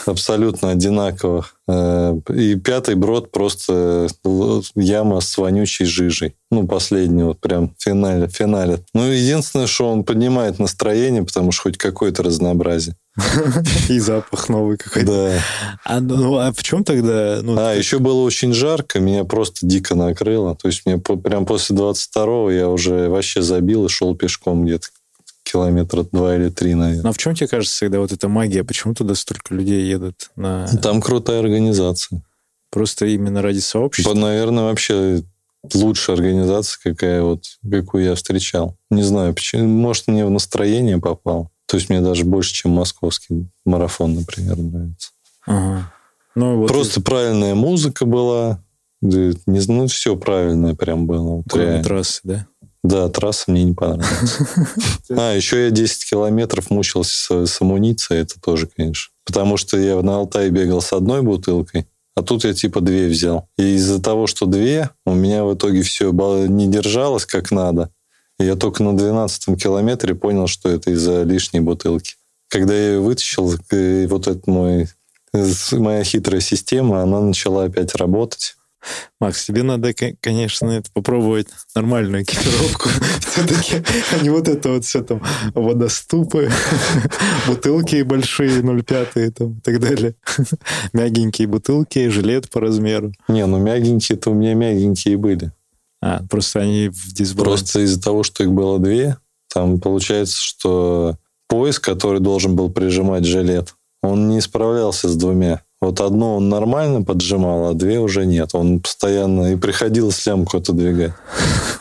[0.06, 1.56] абсолютно одинаковых.
[1.68, 4.08] Э, и пятый брод просто
[4.76, 6.36] яма с вонючей жижей.
[6.52, 8.28] Ну, последний вот прям финале.
[8.28, 8.80] Финале.
[8.94, 12.96] Ну, единственное, что он поднимает настроение, потому что хоть какое-то разнообразие.
[13.90, 15.12] И запах новый какой-то.
[15.12, 15.44] Да.
[15.84, 17.40] А, ну, а в чем тогда...
[17.42, 17.80] Ну, а, ты...
[17.80, 20.56] еще было очень жарко, меня просто дико накрыло.
[20.56, 24.88] То есть мне прям после 22-го я уже вообще забил и шел пешком где-то
[25.44, 27.04] километра два или три, наверное.
[27.04, 28.64] Ну, а в чем тебе кажется всегда вот эта магия?
[28.64, 30.30] Почему туда столько людей едут?
[30.36, 30.68] На...
[30.82, 32.22] Там крутая организация.
[32.72, 34.14] Просто именно ради сообщества?
[34.14, 35.24] Наверное, вообще
[35.74, 38.78] лучшая организация, какая вот, какую я встречал.
[38.90, 39.68] Не знаю, почему.
[39.68, 41.50] Может, мне в настроение попал.
[41.70, 45.12] То есть мне даже больше, чем московский марафон, например, нравится.
[45.46, 45.94] Ага.
[46.34, 47.04] Ну, вот Просто и...
[47.04, 48.64] правильная музыка была.
[49.02, 51.38] Не ну, все правильное прям было.
[51.38, 51.84] Вот Кроме реально.
[51.84, 52.48] трассы, да?
[52.84, 54.38] Да, трасса мне не понравилась.
[55.12, 59.12] А, еще я 10 километров мучился с, с амуницией, это тоже, конечно.
[59.24, 63.48] Потому что я на Алтае бегал с одной бутылкой, а тут я типа две взял.
[63.58, 67.92] И из-за того, что две, у меня в итоге все не держалось как надо.
[68.40, 72.16] И я только на 12 километре понял, что это из-за лишней бутылки.
[72.48, 74.88] Когда я ее вытащил, э, вот эта мой,
[75.74, 78.56] моя хитрая система, она начала опять работать.
[79.20, 82.90] Макс, тебе надо, конечно, это попробовать нормальную экипировку.
[83.20, 85.22] Все-таки, а не вот это вот все там
[85.54, 86.50] водоступы,
[87.48, 90.16] бутылки большие 0,5 там и так далее.
[90.94, 93.12] Мягенькие бутылки, жилет по размеру.
[93.28, 95.52] Не, ну мягенькие-то у меня мягенькие были.
[96.02, 97.44] А, просто они в дисбалансе.
[97.44, 99.18] Просто из-за того, что их было две,
[99.54, 105.62] там получается, что пояс, который должен был прижимать жилет, он не справлялся с двумя.
[105.82, 108.50] Вот одно он нормально поджимал, а две уже нет.
[108.54, 111.14] Он постоянно и приходилось лямку отодвигать.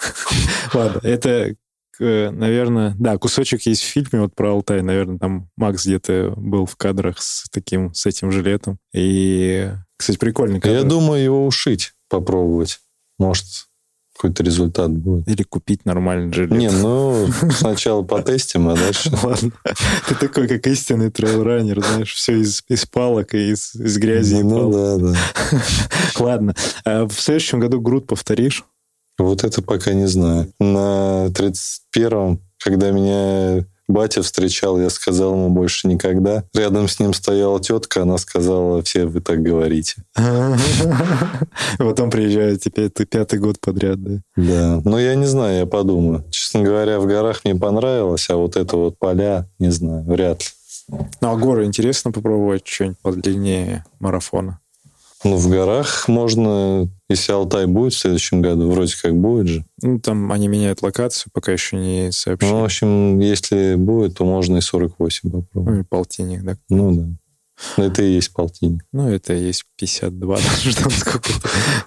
[0.74, 1.54] Ладно, это,
[1.98, 4.82] наверное, да, кусочек есть в фильме вот про Алтай.
[4.82, 8.78] Наверное, там Макс где-то был в кадрах с таким, с этим жилетом.
[8.92, 10.76] И, кстати, прикольный кадр.
[10.76, 12.78] Я думаю, его ушить, попробовать.
[13.18, 13.67] Может,
[14.18, 15.28] какой-то результат будет.
[15.28, 16.50] Или купить нормальный жилет.
[16.50, 19.10] Не, ну, сначала потестим, а дальше...
[19.22, 19.52] Ладно.
[20.08, 24.42] Ты такой, как истинный трейлранер, знаешь, все из, из палок и из, из грязи.
[24.42, 25.18] Ну, да, да.
[26.18, 26.54] Ладно.
[26.84, 28.64] А в следующем году груд повторишь?
[29.18, 30.52] Вот это пока не знаю.
[30.58, 36.44] На 31-м, когда меня батя встречал, я сказал ему больше никогда.
[36.54, 40.04] Рядом с ним стояла тетка, она сказала, все вы так говорите.
[41.78, 44.20] Потом приезжает теперь ты пятый год подряд, да?
[44.36, 46.24] Да, но я не знаю, я подумаю.
[46.30, 50.46] Честно говоря, в горах мне понравилось, а вот это вот поля, не знаю, вряд ли.
[51.20, 54.60] Ну, а горы интересно попробовать что-нибудь подлиннее марафона?
[55.24, 59.64] Ну, в горах можно, если Алтай будет в следующем году, вроде как будет же.
[59.82, 62.50] Ну, там они меняют локацию, пока еще не сообщили.
[62.50, 65.74] Ну, в общем, если будет, то можно и 48 попробовать.
[65.74, 66.56] Ну, и полтинник, да?
[66.68, 67.08] Ну, да.
[67.76, 68.84] Ну, это и есть полтинник.
[68.92, 71.30] Ну, это и есть 52, даже там сколько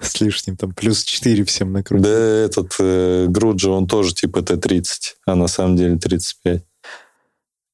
[0.02, 2.04] с лишним, там плюс 4 всем накрутить.
[2.04, 4.84] Да, этот э, Груджи, он тоже типа Т-30,
[5.26, 6.62] а на самом деле 35.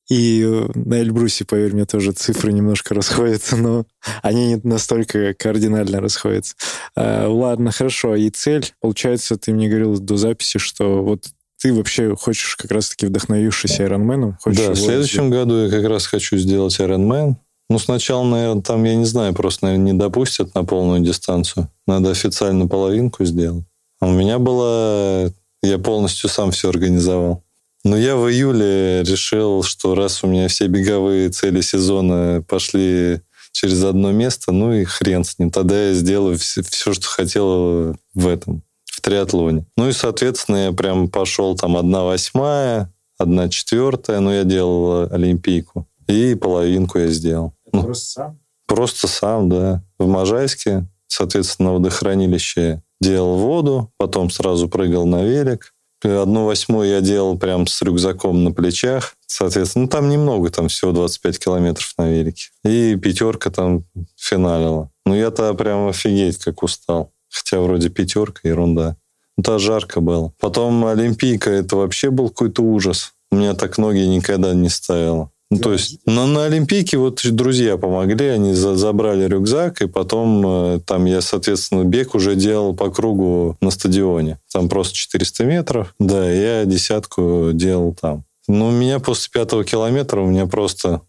[0.08, 3.84] И э, на Эльбрусе, поверь мне, тоже цифры немножко расходятся, но
[4.22, 6.54] они не настолько кардинально расходятся.
[6.96, 8.16] А, ладно, хорошо.
[8.16, 11.26] И цель, получается, ты мне говорил до записи, что вот
[11.60, 14.34] ты вообще хочешь как раз-таки вдохновившись Ironman?
[14.46, 17.34] Да, в следующем году я как раз хочу сделать Ironman.
[17.68, 21.68] Ну, сначала, наверное, там, я не знаю, просто, наверное, не допустят на полную дистанцию.
[21.86, 23.64] Надо официально половинку сделать.
[24.00, 25.30] А у меня была
[25.62, 27.42] Я полностью сам все организовал.
[27.88, 33.22] Но я в июле решил, что раз у меня все беговые цели сезона пошли
[33.52, 35.50] через одно место, ну и хрен с ним.
[35.50, 39.64] Тогда я сделаю все, все что хотел в этом, в триатлоне.
[39.78, 45.88] Ну и, соответственно, я прям пошел там одна восьмая, одна четвертая, но я делал олимпийку.
[46.08, 47.54] И половинку я сделал.
[47.72, 48.38] Ну, просто сам?
[48.66, 49.82] Просто сам, да.
[49.98, 55.72] В Можайске, соответственно, на водохранилище делал воду, потом сразу прыгал на велик.
[56.02, 59.14] Одну восьмую я делал прям с рюкзаком на плечах.
[59.26, 62.50] Соответственно, ну там немного, там всего 25 километров на велике.
[62.64, 63.84] И пятерка там
[64.16, 64.90] финалила.
[65.04, 67.12] Ну я-то прям офигеть как устал.
[67.30, 68.96] Хотя вроде пятерка, ерунда.
[69.36, 70.32] Ну, то жарко было.
[70.40, 73.12] Потом Олимпийка, это вообще был какой-то ужас.
[73.30, 75.30] У меня так ноги никогда не ставило.
[75.50, 80.46] Ну, то есть на, на Олимпийке вот друзья помогли, они за, забрали рюкзак, и потом
[80.46, 84.38] э, там я, соответственно, бег уже делал по кругу на стадионе.
[84.52, 85.94] Там просто 400 метров.
[85.98, 88.24] Да, я десятку делал там.
[88.46, 91.00] Но у меня после пятого километра у меня просто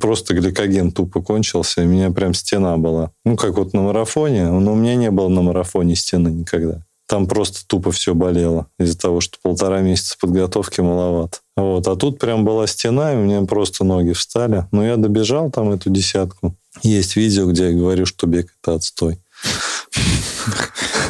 [0.00, 3.12] просто гликоген тупо кончился, у меня прям стена была.
[3.24, 6.84] Ну, как вот на марафоне, но у меня не было на марафоне стены никогда.
[7.08, 11.38] Там просто тупо все болело из-за того, что полтора месяца подготовки маловато.
[11.56, 11.88] Вот.
[11.88, 14.66] А тут прям была стена, и у меня просто ноги встали.
[14.72, 16.54] Но я добежал там эту десятку.
[16.82, 19.18] Есть видео, где я говорю, что бег– это отстой.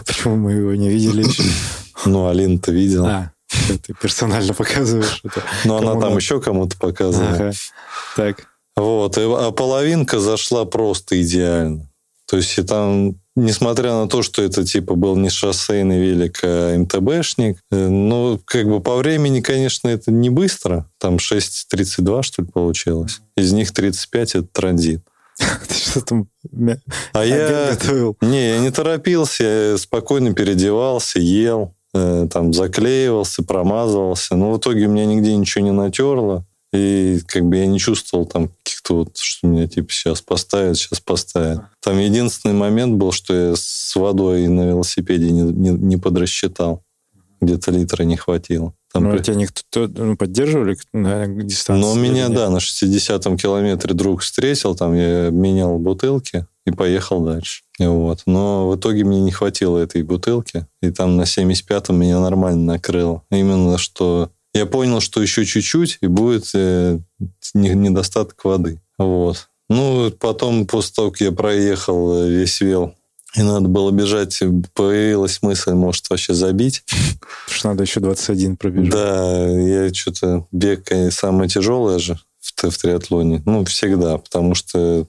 [0.06, 1.42] Почему мы его не видели еще?
[2.04, 3.08] Ну, Алина-то видела.
[3.08, 3.32] А,
[3.66, 5.42] ты персонально показываешь это.
[5.64, 7.52] Ну, она там еще кому-то показывала.
[8.14, 8.46] Так.
[8.76, 9.18] Вот.
[9.18, 11.90] А половинка зашла просто идеально.
[12.26, 16.76] То есть и там несмотря на то, что это типа был не шоссейный велик, а
[16.76, 20.90] МТБшник, э, ну, как бы по времени, конечно, это не быстро.
[20.98, 23.20] Там 6.32, что ли, получилось.
[23.36, 25.02] Из них 35 это транзит.
[25.38, 26.28] Ты что там
[27.12, 28.16] а я готовил?
[28.20, 34.34] Не, я не торопился, я спокойно переодевался, ел, э, там заклеивался, промазывался.
[34.34, 36.44] Но в итоге у меня нигде ничего не натерло.
[36.72, 41.00] И как бы я не чувствовал там каких-то вот, что меня типа сейчас поставят, сейчас
[41.00, 41.62] поставят.
[41.80, 46.82] Там единственный момент был, что я с водой на велосипеде не, не, не подрасчитал.
[47.40, 48.74] Где-то литра не хватило.
[48.92, 49.22] Там ну, при...
[49.22, 51.80] тебя никто ну, поддерживали на дистанции?
[51.80, 57.62] Ну, меня, да, на 60-м километре друг встретил, там я менял бутылки и поехал дальше.
[57.78, 58.22] Вот.
[58.26, 63.22] Но в итоге мне не хватило этой бутылки, и там на 75-м меня нормально накрыло.
[63.30, 66.98] Именно что я понял, что еще чуть-чуть, и будет э,
[67.54, 68.80] недостаток воды.
[68.98, 69.48] Вот.
[69.68, 72.94] Ну, потом, после того, как я проехал э, весь вел,
[73.36, 74.42] и надо было бежать,
[74.74, 76.82] появилась мысль, может, вообще забить.
[77.20, 78.90] Потому что надо еще 21 пробежать.
[78.90, 80.46] Да, я что-то...
[80.50, 83.42] Бег самое тяжелое же в, в триатлоне.
[83.44, 85.06] Ну, всегда, потому что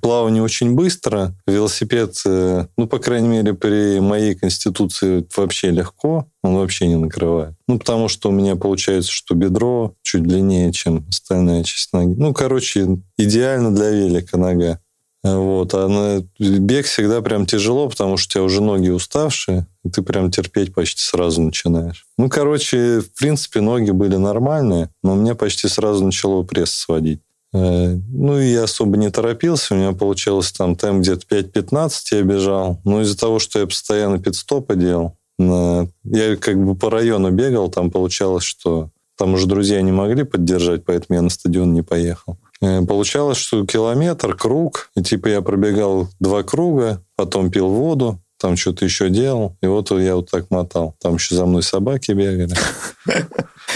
[0.00, 6.56] плавание очень быстро, велосипед, э, ну, по крайней мере, при моей конституции вообще легко, он
[6.56, 7.54] вообще не накрывает.
[7.68, 12.14] Ну, потому что у меня получается, что бедро чуть длиннее, чем остальная часть ноги.
[12.16, 14.80] Ну, короче, идеально для велика нога.
[15.24, 15.72] Вот.
[15.72, 20.02] А на бег всегда прям тяжело, потому что у тебя уже ноги уставшие, и ты
[20.02, 22.06] прям терпеть почти сразу начинаешь.
[22.18, 27.20] Ну, короче, в принципе, ноги были нормальные, но у меня почти сразу начало пресс сводить.
[27.54, 29.74] Э, ну, и я особо не торопился.
[29.74, 32.80] У меня получилось там темп где-то 5.15 я бежал.
[32.84, 37.90] Но из-за того, что я постоянно пидстопы делал, я как бы по району бегал, там
[37.90, 42.36] получалось, что там уже друзья не могли поддержать, поэтому я на стадион не поехал.
[42.60, 48.58] Э, получалось, что километр, круг, и типа я пробегал два круга, потом пил воду, там
[48.58, 50.94] что-то еще делал, и вот я вот так мотал.
[51.00, 52.54] Там еще за мной собаки бегали.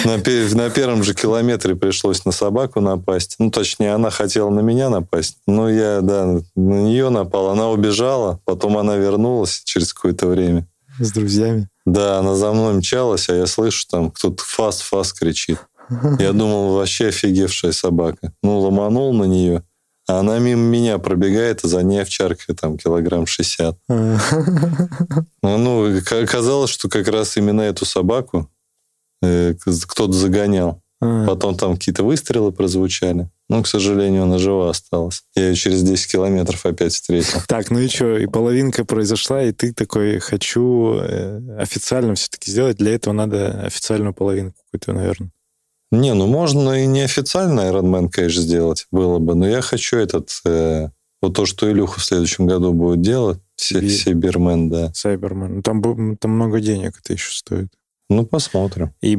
[0.05, 3.37] На, на первом же километре пришлось на собаку напасть.
[3.39, 5.39] Ну, точнее, она хотела на меня напасть.
[5.47, 7.49] Но я, да, на нее напал.
[7.49, 10.69] Она убежала, потом она вернулась через какое-то время.
[11.01, 11.71] С друзьями?
[11.87, 15.59] Да, она за мной мчалась, а я слышу, там кто-то фас-фас кричит.
[16.19, 18.35] Я думал, вообще офигевшая собака.
[18.43, 19.63] Ну, ломанул на нее.
[20.09, 23.79] А она мимо меня пробегает, а за ней овчарка там килограмм 60.
[25.43, 28.51] ну, оказалось, что как раз именно эту собаку
[29.23, 29.55] э,
[29.87, 30.83] кто-то загонял.
[31.01, 33.29] Потом там какие-то выстрелы прозвучали.
[33.49, 35.23] Но, к сожалению, она жива осталась.
[35.37, 37.41] Я ее через 10 километров опять встретил.
[37.47, 42.79] Так, ну и что, и половинка произошла, и ты такой, хочу э, официально все-таки сделать.
[42.79, 45.31] Для этого надо официальную половинку какую-то, наверное.
[45.91, 50.91] Не, ну можно и неофициально Ironman, конечно, сделать было бы, но я хочу этот, э,
[51.23, 54.93] вот то, что Илюха в следующем году будет делать, Сайбермен, да.
[54.95, 55.57] Сайбермен.
[55.57, 57.69] Ну, там, там много денег это еще стоит.
[58.11, 58.95] Ну, посмотрим.
[59.03, 59.19] И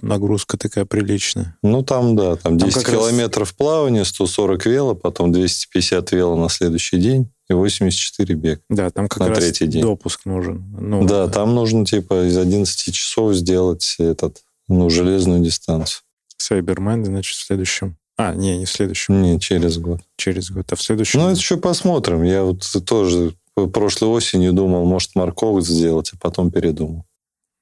[0.00, 1.56] нагрузка такая приличная.
[1.62, 3.56] Ну, там, да, там 10 там километров раз...
[3.56, 7.30] плавания, 140 вело, потом 250 вело на следующий день.
[7.48, 8.60] и 84 бег.
[8.68, 9.82] Да, там как На раз третий день.
[9.82, 10.64] допуск нужен.
[10.80, 14.38] Ну, да, там нужно типа из 11 часов сделать этот,
[14.72, 16.02] ну, железную дистанцию.
[16.36, 17.96] Сайбермен, значит, в следующем.
[18.16, 20.00] А, не, не в следующем, Не, через год.
[20.16, 21.20] через год, а в следующем.
[21.20, 22.22] Ну, это еще посмотрим.
[22.22, 23.34] Я вот тоже
[23.72, 27.04] прошлой осенью думал, может, морковок сделать, а потом передумал.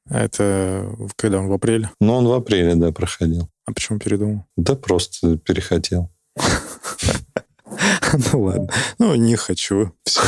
[0.09, 1.91] А это когда он в апреле?
[2.01, 3.49] Но он в апреле, да, проходил.
[3.67, 4.45] А почему передумал?
[4.57, 6.11] Да просто перехотел.
[8.33, 8.69] Ну ладно.
[8.99, 9.93] Ну, не хочу.
[10.05, 10.21] Все.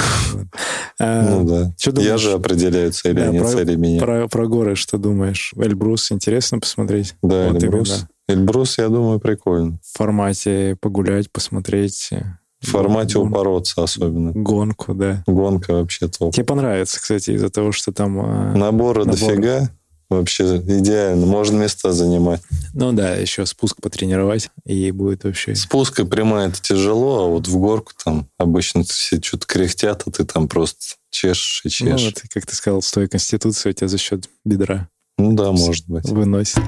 [0.98, 1.72] Ну да.
[1.78, 2.20] Что Я думаешь?
[2.20, 4.00] же определяю цели, Да, а не про- цели меня.
[4.00, 5.52] Про, про горы что думаешь?
[5.56, 7.14] Эльбрус интересно посмотреть?
[7.22, 7.88] Да, Вот Эльбрус.
[7.88, 8.08] именно.
[8.42, 9.78] Эльбрус, я думаю, прикольно.
[9.82, 12.08] В формате погулять, посмотреть.
[12.12, 12.22] э,
[12.60, 14.32] В формате гон- упороться особенно.
[14.32, 15.24] Гонку, да.
[15.26, 16.32] Гонка вообще топ.
[16.34, 18.14] Тебе понравится, кстати, из-за того, что там...
[18.56, 19.06] Набора Набор.
[19.06, 19.70] дофига.
[20.12, 21.26] Вообще идеально.
[21.26, 22.40] Можно места занимать.
[22.74, 25.54] Ну да, еще спуск потренировать, и будет вообще...
[25.54, 30.10] Спуск и прямая это тяжело, а вот в горку там обычно все что-то кряхтят, а
[30.10, 30.78] ты там просто
[31.10, 32.14] чешешь и Ну, чешешь.
[32.22, 34.88] вот, как ты сказал, с твоей конституцией у тебя за счет бедра
[35.18, 36.04] Ну да, может быть.
[36.08, 36.60] выносит.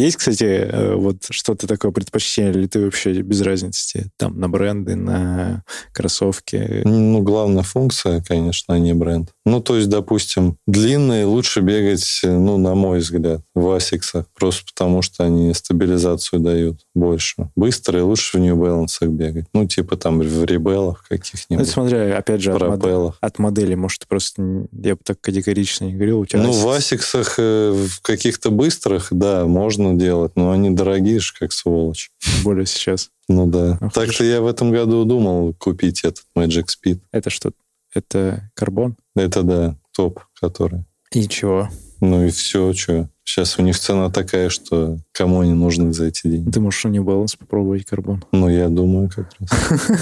[0.00, 4.10] Есть, кстати, э, вот что-то такое предпочтение, или ты вообще без разницы?
[4.16, 6.82] Там на бренды, на кроссовки.
[6.84, 9.30] Ну, главная функция, конечно, а не бренд.
[9.44, 15.02] Ну, то есть, допустим, длинные лучше бегать, ну, на мой взгляд, в асиксах, просто потому
[15.02, 17.50] что они стабилизацию дают больше.
[17.56, 19.46] Быстрые лучше в New Balance бегать.
[19.52, 23.18] Ну, типа там в ребелах Ну, каких-нибудь, смотря, опять же, от, мод- пропеллах.
[23.20, 26.42] от модели, может, просто, я бы так категорично не говорил, у тебя...
[26.42, 31.32] Ну, Asics- в асиксах, э, в каких-то быстрых, да, можно делать, но они дорогие же,
[31.38, 32.10] как сволочь.
[32.20, 33.10] тем более сейчас.
[33.28, 33.78] Ну да.
[33.80, 37.00] Ну, Так-то я в этом году думал купить этот Magic Speed.
[37.12, 37.52] Это что?
[37.94, 38.96] Это карбон?
[39.14, 40.84] Это, да, топ, который.
[41.12, 41.68] И чего?
[42.00, 43.08] Ну и все, что.
[43.24, 46.50] Сейчас у них цена такая, что кому они нужны за эти деньги.
[46.50, 48.24] Ты можешь у New Balance попробовать карбон.
[48.32, 49.80] Ну, я думаю, как раз.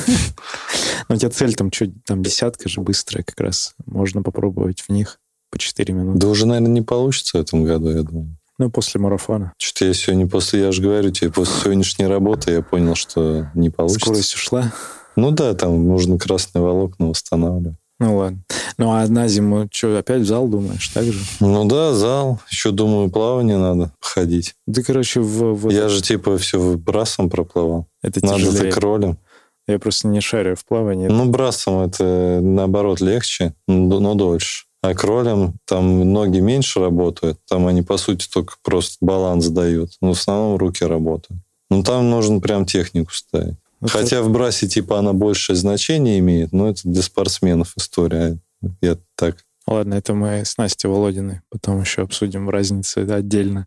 [1.08, 3.74] Но у тебя цель там что, там десятка же быстрая как раз.
[3.84, 5.20] Можно попробовать в них
[5.50, 6.18] по 4 минуты.
[6.18, 8.36] Да уже, наверное, не получится в этом году, я думаю.
[8.58, 9.52] Ну, после марафона.
[9.58, 13.70] Что-то я сегодня после, я же говорю тебе, после сегодняшней работы я понял, что не
[13.70, 14.00] получится.
[14.06, 14.72] Скорость ушла.
[15.16, 17.76] Ну да, там нужно красные волокна восстанавливать.
[18.00, 18.38] Ну ладно.
[18.76, 21.20] Ну а на зиму что, опять в зал думаешь, так же?
[21.40, 22.40] Ну да, зал.
[22.48, 24.54] Еще, думаю, плавание надо ходить.
[24.72, 27.86] Ты, короче, в, в Я же типа все брасом проплывал.
[28.02, 28.72] это Надо тяжелее.
[28.72, 29.18] так ролем.
[29.66, 31.08] Я просто не шарю в плавании.
[31.08, 34.64] Ну, брасом это, наоборот, легче, но но дольше.
[34.80, 37.38] А кролем там ноги меньше работают.
[37.48, 39.90] Там они, по сути, только просто баланс дают.
[40.00, 41.42] Но в основном руки работают.
[41.70, 43.56] Ну, там нужно прям технику ставить.
[43.80, 48.38] Ну, Хотя в брасе, типа, она большее значение имеет, но это для спортсменов история.
[48.80, 49.44] Я так...
[49.68, 53.66] Ладно, это мы с Настей Володиной потом еще обсудим разницы да, отдельно.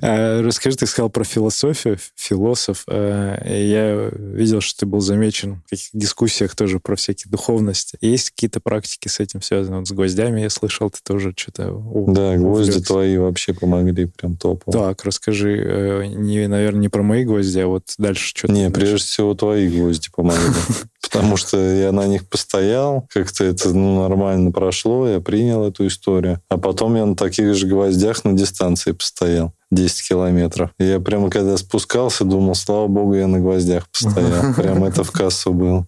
[0.00, 2.84] А, Расскажи, ты сказал про философию, философ.
[2.88, 7.98] И Я видел, что ты был замечен в каких дискуссиях тоже про всякие духовности.
[8.00, 9.78] Есть какие-то практики с этим связаны?
[9.78, 11.72] Вот с гвоздями я слышал, ты тоже что-то...
[12.06, 14.72] Да, гвозди твои вообще помогли прям топово.
[14.72, 18.52] Так, расскажи, э, не, наверное, не про мои гвозди, а вот дальше что-то.
[18.52, 20.40] Не, прежде всего твои гвозди помогли.
[21.04, 26.40] Потому что я на них постоял, как-то это ну, нормально прошло, я принял эту историю.
[26.48, 29.52] А потом я на таких же гвоздях на дистанции постоял.
[29.70, 30.70] 10 километров.
[30.78, 34.54] И я прямо когда спускался, думал, слава богу, я на гвоздях постоял.
[34.56, 35.86] Прям это в кассу было.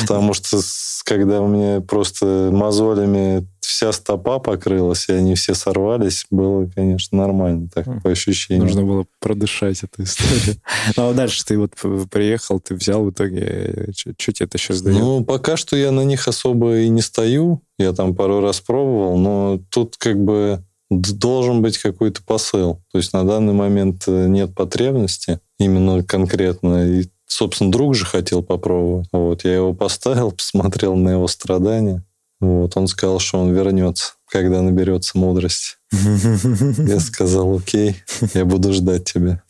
[0.00, 0.60] Потому что
[1.04, 7.68] когда у меня просто мозолями вся стопа покрылась, и они все сорвались, было, конечно, нормально
[7.72, 8.66] так, по ощущениям.
[8.66, 10.56] Нужно было продышать эту историю.
[10.96, 11.72] Ну, а дальше ты вот
[12.10, 13.88] приехал, ты взял в итоге...
[13.96, 14.98] Что тебе это сейчас дает?
[14.98, 17.62] Ну, пока что я на них особо и не стою.
[17.78, 22.80] Я там пару раз пробовал, но тут как бы должен быть какой-то посыл.
[22.92, 26.86] То есть на данный момент э, нет потребности именно конкретно.
[26.86, 29.08] И, собственно, друг же хотел попробовать.
[29.12, 32.04] Вот, я его поставил, посмотрел на его страдания.
[32.40, 35.76] Вот, он сказал, что он вернется, когда наберется мудрости.
[35.92, 37.96] Я сказал, окей,
[38.34, 39.42] я буду ждать тебя.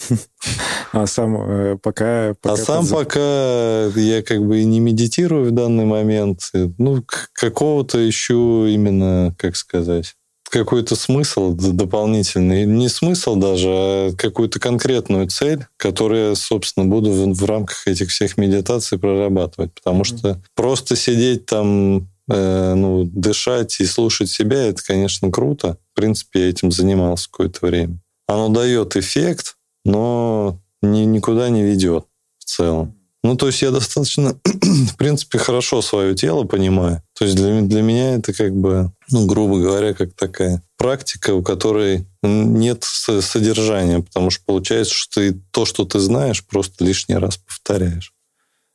[0.92, 2.30] А сам э, пока...
[2.30, 6.50] А пока сам подза- пока я как бы и не медитирую в данный момент.
[6.78, 10.14] Ну, какого-то ищу именно, как сказать,
[10.54, 12.64] какой-то смысл дополнительный.
[12.64, 18.36] Не смысл даже, а какую-то конкретную цель, которую собственно, буду в, в рамках этих всех
[18.36, 19.72] медитаций прорабатывать.
[19.74, 25.78] Потому что просто сидеть там, э, ну, дышать и слушать себя, это, конечно, круто.
[25.92, 27.98] В принципе, я этим занимался какое-то время.
[28.26, 32.06] Оно дает эффект, но ни, никуда не ведет
[32.38, 32.94] в целом.
[33.22, 37.02] Ну, то есть я достаточно, в принципе, хорошо свое тело понимаю.
[37.18, 41.42] То есть для, для меня это как бы, ну, грубо говоря, как такая практика, у
[41.42, 47.38] которой нет содержания, потому что получается, что ты то, что ты знаешь, просто лишний раз
[47.38, 48.13] повторяешь.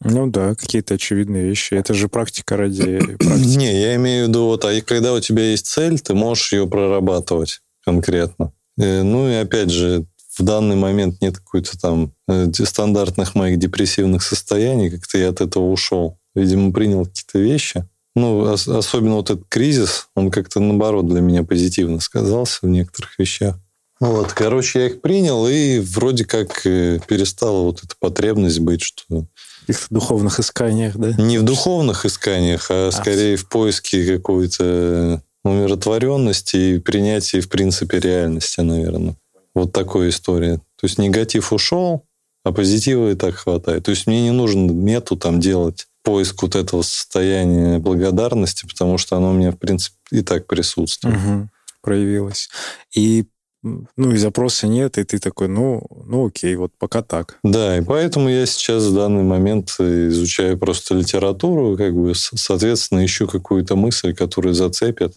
[0.02, 1.74] Ну да, какие-то очевидные вещи.
[1.74, 3.58] Это же практика ради практики.
[3.58, 6.68] Не, я имею в виду, вот, а когда у тебя есть цель, ты можешь ее
[6.68, 8.54] прорабатывать конкретно.
[8.78, 10.06] Э, ну и опять же,
[10.38, 15.70] в данный момент нет какой-то там э, стандартных моих депрессивных состояний, как-то я от этого
[15.70, 16.18] ушел.
[16.34, 17.86] Видимо, принял какие-то вещи.
[18.16, 23.20] Ну, ос- особенно вот этот кризис, он как-то наоборот для меня позитивно сказался в некоторых
[23.20, 23.58] вещах.
[24.00, 29.26] Вот, короче, я их принял, и вроде как э, перестала вот эта потребность быть, что
[29.62, 31.14] каких-то духовных исканиях, да?
[31.22, 38.62] не в духовных исканиях, а скорее в поиске какой-то умиротворенности и принятии, в принципе, реальности,
[38.62, 39.16] наверное.
[39.56, 40.58] Вот такой история.
[40.58, 42.04] То есть негатив ушел,
[42.44, 43.84] а позитива и так хватает.
[43.84, 49.18] То есть мне не нужен мету там делать поиск вот этого состояния благодарности, потому что
[49.18, 51.16] оно у меня, в принципе, и так присутствует.
[51.16, 51.50] Мгм.
[51.82, 52.50] Проявилось.
[52.94, 53.26] И
[53.62, 57.40] ну, и запроса нет, и ты такой, ну, ну окей, вот пока так.
[57.44, 63.28] Да, и поэтому я сейчас в данный момент изучаю просто литературу, как бы, соответственно, ищу
[63.28, 65.16] какую-то мысль, которая зацепит,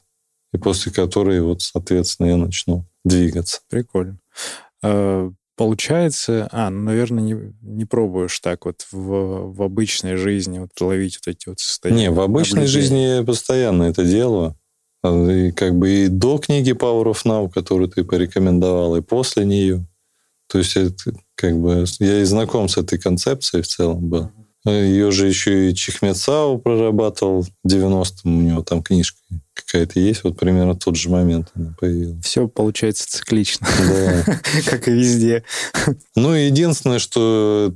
[0.53, 3.61] и после которой, вот, соответственно, я начну двигаться.
[3.69, 4.19] Прикольно.
[4.83, 10.71] А, Получается, а, ну, наверное, не, не пробуешь так вот в, в обычной жизни вот
[10.81, 12.05] ловить вот эти вот состояния.
[12.05, 12.83] Не, в обычной наблюдения.
[12.83, 14.57] жизни я постоянно это делаю.
[15.03, 19.45] А, И как бы и до книги Power of Now, которую ты порекомендовал, и после
[19.45, 19.87] нее.
[20.49, 24.31] То есть это как бы я и знаком с этой концепцией в целом был.
[24.65, 28.39] Ее же еще и Чихмецау прорабатывал в 90-м.
[28.39, 29.19] У него там книжка
[29.55, 30.23] какая-то есть.
[30.23, 32.25] Вот примерно тот же момент она появилась.
[32.25, 34.41] Все получается циклично, Да.
[34.67, 35.43] как и везде.
[36.15, 37.75] Ну, единственное, что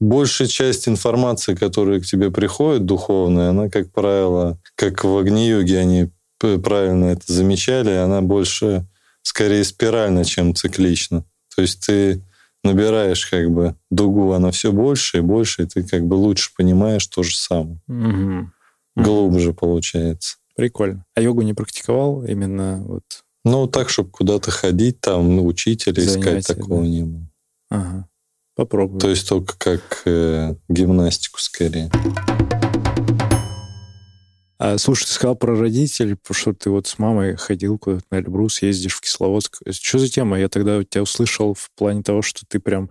[0.00, 6.10] большая часть информации, которая к тебе приходит, духовная, она, как правило, как в Агни-йоге они
[6.58, 8.86] правильно это замечали, она больше,
[9.22, 11.24] скорее, спиральна, чем циклична.
[11.54, 12.22] То есть ты
[12.62, 17.06] набираешь как бы дугу, она все больше и больше, и ты как бы лучше понимаешь
[17.06, 17.80] то же самое.
[17.86, 18.52] Мгм.
[18.96, 20.36] Глубже получается.
[20.56, 21.04] Прикольно.
[21.14, 23.02] А йогу не практиковал именно вот...
[23.44, 26.88] Ну, так, чтобы куда-то ходить, там, учителя искать, такого да.
[26.88, 27.28] не было.
[27.70, 28.08] Ага.
[28.56, 29.00] Попробуй.
[29.00, 31.90] То есть только как э, гимнастику скорее.
[34.64, 38.62] А, слушай, ты сказал про родителей, что ты вот с мамой ходил куда-то на Эльбрус,
[38.62, 39.58] ездишь в Кисловодск.
[39.70, 40.40] Что за тема?
[40.40, 42.88] Я тогда тебя услышал в плане того, что ты прям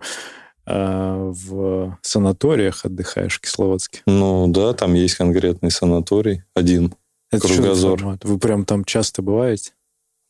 [0.66, 4.02] а, в санаториях отдыхаешь в Кисловодске.
[4.06, 6.94] Ну да, там есть конкретный санаторий, один.
[7.32, 8.18] Это Кругозор.
[8.22, 9.72] Вы прям там часто бываете?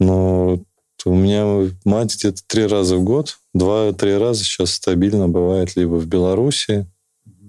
[0.00, 0.64] Но
[1.04, 6.06] у меня мать где-то три раза в год, два-три раза сейчас стабильно бывает либо в
[6.06, 6.86] Беларуси,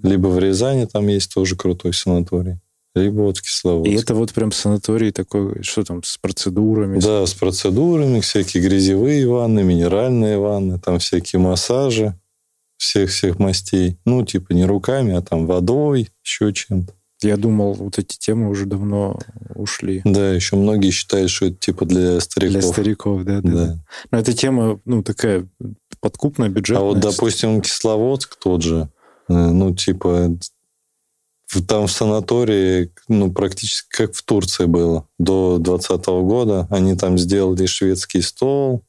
[0.04, 2.60] либо в Рязани, там есть тоже крутой санаторий,
[2.96, 3.94] либо вот в Кисловодске.
[3.94, 7.00] И это вот прям санаторий такой, что там, с процедурами?
[7.00, 12.18] Да, с процедурами, всякие грязевые ванны, минеральные ванны, там всякие массажи
[12.78, 13.98] всех-всех мастей.
[14.06, 16.94] Ну, типа не руками, а там водой, еще чем-то.
[17.22, 19.18] Я думал, вот эти темы уже давно
[19.56, 20.02] ушли.
[20.04, 22.62] Да, еще многие считают, что это типа для стариков.
[22.62, 23.52] Для стариков, да, да.
[23.52, 23.66] Да.
[23.66, 23.80] да.
[24.12, 25.48] Но эта тема, ну, такая
[26.02, 26.84] подкупная, бюджетная.
[26.84, 28.90] А вот, допустим, Кисловодск тот же,
[29.30, 30.38] э, ну, типа,
[31.62, 36.68] там в санатории, ну, практически как в Турции было до 2020 года.
[36.70, 38.84] Они там сделали шведский стол,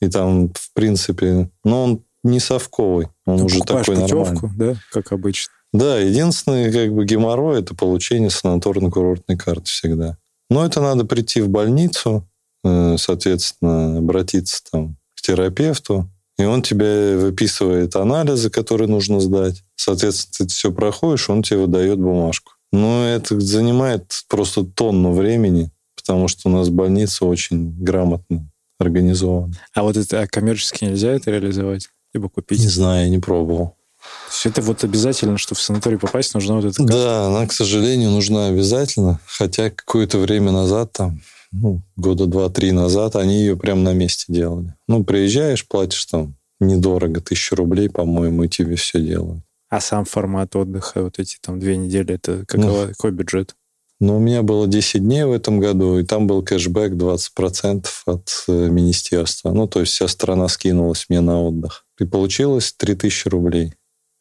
[0.00, 4.40] и там, в принципе, ну, он не совковый, он Ну, уже такой нормальный.
[4.40, 5.52] путевку, да, как обычно.
[5.72, 10.18] Да, единственный как бы геморрой это получение санаторно-курортной карты всегда.
[10.50, 12.28] Но это надо прийти в больницу,
[12.62, 19.62] э, соответственно, обратиться там к терапевту, и он тебе выписывает анализы, которые нужно сдать.
[19.76, 22.52] Соответственно, ты все проходишь, он тебе выдает бумажку.
[22.72, 29.54] Но это занимает просто тонну времени, потому что у нас больница очень грамотно организована.
[29.74, 31.88] А вот это а коммерчески нельзя это реализовать?
[32.14, 32.60] Либо купить?
[32.60, 33.76] Не знаю, я не пробовал.
[34.02, 36.92] То есть это вот обязательно, чтобы в санаторий попасть, нужна вот эта карта?
[36.92, 39.20] Да, она, к сожалению, нужна обязательно.
[39.26, 41.20] Хотя какое-то время назад, там,
[41.52, 44.74] ну, года два-три назад, они ее прямо на месте делали.
[44.88, 49.42] Ну, приезжаешь, платишь там недорого, тысячу рублей, по-моему, и тебе все делают.
[49.68, 53.54] А сам формат отдыха, вот эти там две недели, это какова, какой бюджет?
[54.00, 58.44] Но у меня было 10 дней в этом году, и там был кэшбэк 20% от
[58.48, 59.52] э, министерства.
[59.52, 61.86] Ну, то есть вся страна скинулась мне на отдых.
[62.00, 63.74] И получилось 3000 рублей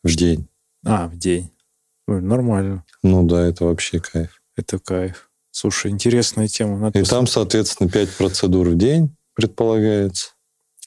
[0.03, 0.47] в день.
[0.85, 1.49] А, в день.
[2.07, 2.85] Ой, нормально.
[3.01, 4.39] Ну да, это вообще кайф.
[4.55, 5.30] Это кайф.
[5.51, 6.77] Слушай, интересная тема.
[6.77, 10.29] Надо И пос- там, соответственно, 5 процедур в день предполагается.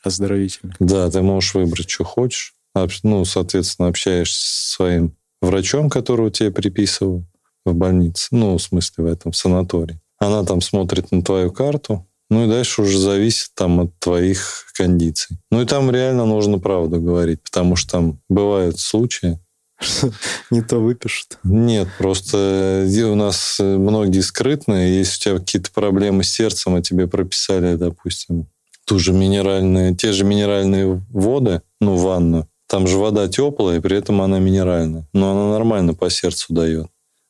[0.03, 0.75] Оздоровительно.
[0.81, 2.55] Да, ты можешь выбрать, что хочешь.
[3.03, 7.25] Ну, соответственно, общаешься со своим врачом, которого тебе приписывают
[7.65, 8.29] в больнице.
[8.33, 10.01] Ну, в смысле, в этом в санатории.
[10.19, 15.39] Она там смотрит на твою карту, ну и дальше уже зависит там от твоих кондиций.
[15.51, 19.39] Ну и там реально нужно правду говорить, потому что там бывают случаи,
[20.51, 21.39] Не то выпишут.
[21.43, 24.99] Нет, просто э, у нас э, многие скрытные.
[24.99, 28.47] Если у тебя какие-то проблемы с сердцем, а тебе прописали, допустим,
[28.85, 33.97] ту же минеральные, те же минеральные воды, ну, ванну, там же вода теплая, и при
[33.97, 35.07] этом она минеральная.
[35.13, 36.87] Но она нормально по сердцу дает.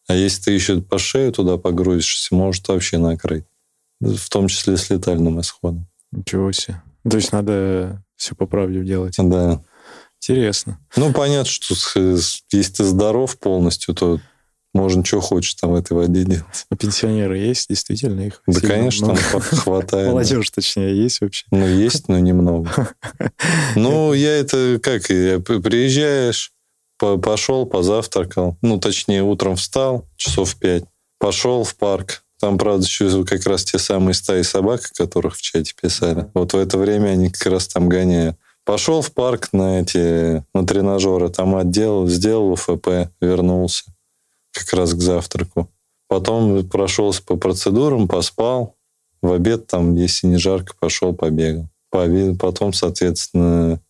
[0.07, 3.45] А если ты еще по шею туда погрузишься, может вообще накрыть.
[4.01, 5.87] В том числе с летальным исходом.
[6.13, 6.83] Ничего себе.
[7.09, 9.15] То есть надо все по правде делать.
[9.19, 9.63] Да.
[10.27, 10.79] Интересно.
[10.97, 11.75] Ну, понятно, что
[12.51, 14.21] если ты здоров полностью, то
[14.73, 16.67] можно что хочешь там в этой воде делать.
[16.69, 18.43] А пенсионеры есть, действительно их?
[18.47, 19.21] Да, конечно, много.
[19.31, 20.09] там хватает.
[20.09, 21.45] Молодежь, точнее, есть вообще?
[21.51, 22.95] Ну, есть, но немного.
[23.77, 26.53] Ну, я это как, приезжаешь,
[26.99, 30.85] пошел, позавтракал, ну, точнее, утром встал, часов пять,
[31.19, 35.43] пошел в парк, там, правда, еще как раз те самые стаи собак, о которых в
[35.43, 36.27] чате писали.
[36.35, 38.37] Вот в это время они как раз там гоняют.
[38.65, 43.85] Пошел в парк на эти, на тренажеры, там отделал, сделал УФП, вернулся
[44.53, 45.69] как раз к завтраку.
[46.09, 48.77] Потом прошелся по процедурам, поспал.
[49.21, 51.69] В обед там, если не жарко, пошел, побегал.
[51.91, 53.81] Потом, соответственно,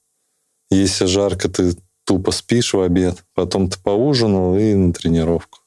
[0.71, 3.25] если жарко, ты тупо спишь в обед.
[3.35, 5.59] Потом ты поужинал и на тренировку.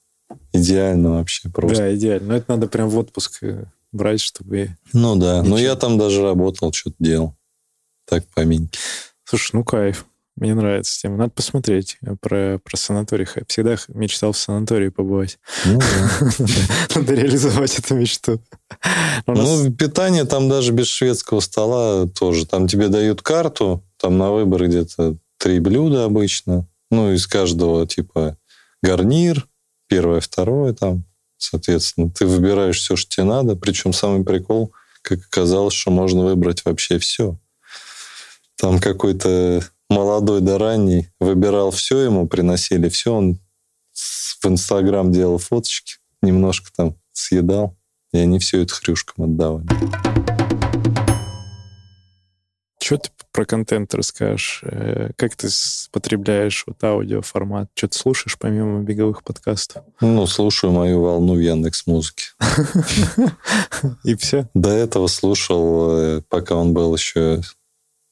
[0.53, 1.77] Идеально вообще просто.
[1.77, 2.27] Да, идеально.
[2.27, 4.77] Но это надо прям в отпуск э, брать, чтобы...
[4.93, 5.39] Ну да.
[5.39, 5.55] Ничего.
[5.55, 7.36] Но я там даже работал, что-то делал.
[8.07, 8.79] Так, поминки.
[9.25, 10.05] Слушай, ну кайф.
[10.37, 11.17] Мне нравится тема.
[11.17, 13.27] Надо посмотреть э, про, про санаторий.
[13.35, 15.39] Я всегда мечтал в санатории побывать.
[15.65, 16.45] Ну, да.
[16.95, 18.39] Надо реализовать эту мечту.
[19.25, 22.45] Ну, питание там даже без шведского стола тоже.
[22.45, 26.67] Там тебе дают карту, там на выбор где-то три блюда обычно.
[26.91, 28.37] Ну, из каждого типа
[28.83, 29.47] гарнир,
[29.87, 31.03] первое, второе там.
[31.39, 33.55] Соответственно, ты выбираешь все, что тебе надо.
[33.55, 37.37] Причем самый прикол, как оказалось, что можно выбрать вообще все.
[38.57, 43.39] Там какой-то молодой да ранний, выбирал все, ему приносили все, он
[43.93, 47.75] в Инстаграм делал фоточки, немножко там съедал,
[48.13, 49.67] и они все это хрюшкам отдавали.
[52.81, 54.61] Что ты про контент расскажешь?
[54.63, 55.49] Э, как ты
[55.91, 57.69] потребляешь вот аудиоформат?
[57.75, 59.83] Что ты слушаешь помимо беговых подкастов?
[59.99, 62.27] Ну, слушаю мою волну в Яндекс Музыке.
[64.03, 64.47] И все?
[64.53, 67.41] До этого слушал, э, пока он был еще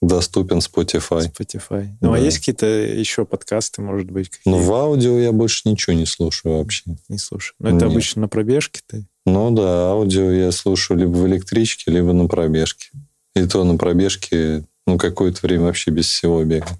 [0.07, 1.31] доступен Spotify.
[1.31, 1.87] Spotify.
[2.01, 2.17] Ну, а да.
[2.17, 4.29] а есть какие-то еще подкасты, может быть?
[4.29, 4.53] Какие?
[4.53, 6.83] Ну, в аудио я больше ничего не слушаю вообще.
[7.09, 7.55] Не слушаю.
[7.59, 7.91] Но это Нет.
[7.91, 9.05] обычно на пробежке ты?
[9.25, 12.89] Ну да, аудио я слушаю либо в электричке, либо на пробежке.
[13.35, 16.77] И то на пробежке, ну, какое-то время вообще без всего бегал.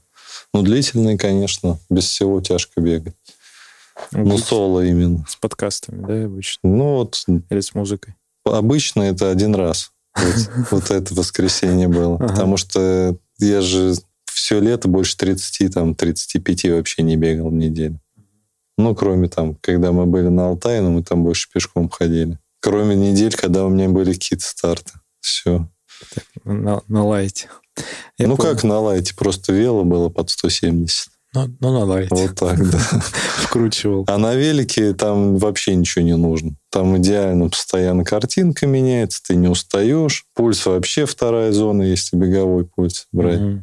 [0.54, 3.14] Ну, длительные, конечно, без всего тяжко бегать.
[4.12, 5.26] Ну, соло именно.
[5.28, 6.70] С подкастами, да, обычно?
[6.70, 7.24] Ну, вот...
[7.50, 8.16] Или с музыкой?
[8.46, 9.92] Обычно это один раз.
[10.16, 12.16] Вот, вот это воскресенье было.
[12.16, 12.28] Ага.
[12.28, 13.96] Потому что я же
[14.26, 18.00] все лето больше 30, там, 35 вообще не бегал в неделю.
[18.78, 22.38] Ну, кроме там, когда мы были на Алтае, но мы там больше пешком ходили.
[22.60, 24.94] Кроме недель, когда у меня были какие-то старты.
[25.22, 25.70] Все.
[26.44, 27.50] на, на лайте.
[28.18, 28.54] Я ну, помню.
[28.54, 29.16] как на лайте?
[29.16, 31.10] Просто вело было под 170.
[31.36, 32.16] Ну, ну на лайте.
[32.16, 32.78] Вот так, да.
[33.44, 34.06] Вкручивал.
[34.08, 36.56] А на велике там вообще ничего не нужно.
[36.72, 40.26] Там идеально постоянно картинка меняется, ты не устаешь.
[40.34, 43.42] Пульс вообще вторая зона, если беговой пульс брать.
[43.42, 43.62] Угу.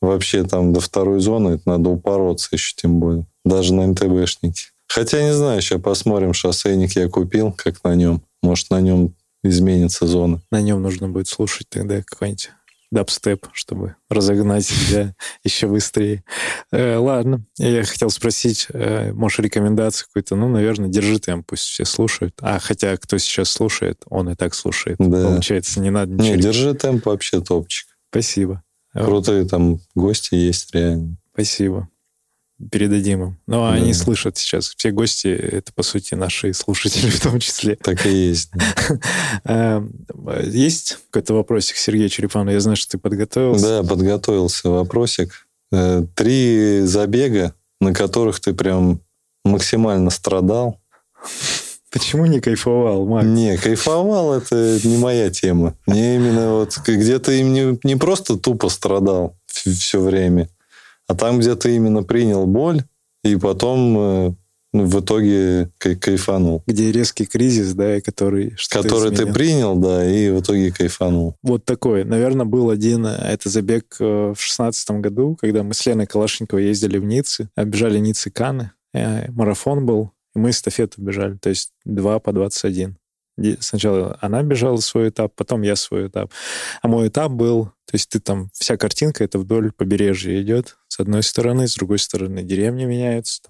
[0.00, 3.26] Вообще там до второй зоны это надо упороться еще тем более.
[3.44, 4.66] Даже на МТБшнике.
[4.86, 8.22] Хотя не знаю, сейчас посмотрим, шоссейник я купил, как на нем.
[8.42, 10.40] Может, на нем изменится зона.
[10.50, 12.50] На нем нужно будет слушать тогда какой-нибудь
[12.90, 15.14] дабстеп, чтобы разогнать себя
[15.44, 16.24] еще быстрее.
[16.72, 20.36] Э, ладно, я хотел спросить, э, может, рекомендации какой-то?
[20.36, 22.34] Ну, наверное, держи темп, пусть все слушают.
[22.40, 24.96] А хотя, кто сейчас слушает, он и так слушает.
[24.98, 25.28] Да.
[25.28, 26.36] Получается, не надо ничего...
[26.36, 27.88] Не, держи темп вообще топчик.
[28.10, 28.62] Спасибо.
[28.92, 31.16] Крутые там гости есть реально.
[31.32, 31.88] Спасибо
[32.70, 33.38] передадим им.
[33.46, 33.74] Но да.
[33.74, 34.74] они слышат сейчас.
[34.76, 37.76] Все гости— это, по сути, наши слушатели в том числе.
[37.76, 38.50] Так и есть.
[39.44, 39.92] Эм,
[40.44, 42.52] есть какой-то вопросик, Сергей Черепанов?
[42.54, 43.82] Я знаю, что ты подготовился.
[43.82, 45.46] Да, подготовился вопросик.
[45.70, 49.00] Э, три забега, на которых ты прям
[49.44, 50.80] максимально страдал.
[51.90, 53.26] Почему не кайфовал, Макс?
[53.26, 55.74] Не, кайфовал это не моя тема.
[55.86, 60.48] Мне именно вот где-то им не, не просто тупо страдал все время,
[61.08, 62.82] а там, где ты именно принял боль,
[63.24, 64.34] и потом э,
[64.72, 66.62] ну, в итоге кайфанул.
[66.66, 68.54] Где резкий кризис, да, который...
[68.70, 71.34] Который ты принял, да, и в итоге кайфанул.
[71.42, 72.04] Вот такой.
[72.04, 76.66] Наверное, был один, э, это забег э, в шестнадцатом году, когда мы с Леной Калашниковой
[76.66, 82.18] ездили в Ниццы, оббежали Ниццы Каны, марафон был, и мы эстафету бежали, то есть два
[82.18, 82.96] по 21.
[83.60, 86.32] Сначала она бежала свой этап, потом я свой этап.
[86.82, 90.76] А мой этап был, то есть ты там, вся картинка, это вдоль побережья идет.
[90.88, 93.42] С одной стороны, с другой стороны деревни меняются,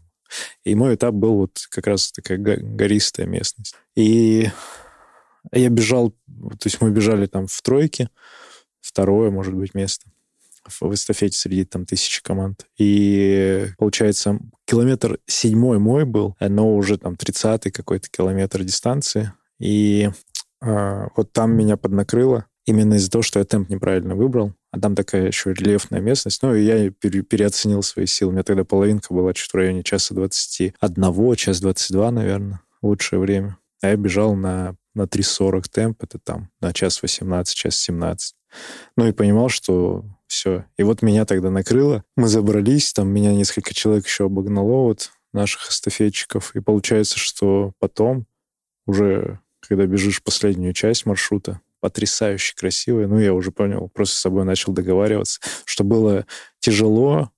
[0.64, 3.74] И мой этап был вот как раз такая гористая местность.
[3.96, 4.50] И
[5.52, 8.10] я бежал, то есть мы бежали там в тройке,
[8.80, 10.10] второе, может быть, место
[10.80, 12.66] в эстафете среди там тысячи команд.
[12.78, 19.32] И получается, километр седьмой мой был, но уже там тридцатый какой-то километр дистанции.
[19.58, 20.10] И
[20.62, 24.52] э, вот там меня поднакрыло именно из-за того, что я темп неправильно выбрал.
[24.70, 26.42] А там такая еще рельефная местность.
[26.42, 28.30] Ну, и я пере, переоценил свои силы.
[28.30, 33.56] У меня тогда половинка была чуть в районе часа 21, час 22, наверное, лучшее время.
[33.82, 38.34] А я бежал на, на 3.40 темп, это там на час 18, час 17.
[38.96, 40.66] Ну и понимал, что все.
[40.76, 42.04] И вот меня тогда накрыло.
[42.16, 46.54] Мы забрались, там меня несколько человек еще обогнало, вот наших эстафетчиков.
[46.54, 48.26] И получается, что потом,
[48.86, 54.44] уже когда бежишь последнюю часть маршрута, потрясающе красивая, ну, я уже понял, просто с собой
[54.44, 56.26] начал договариваться, что было
[56.58, 57.30] тяжело,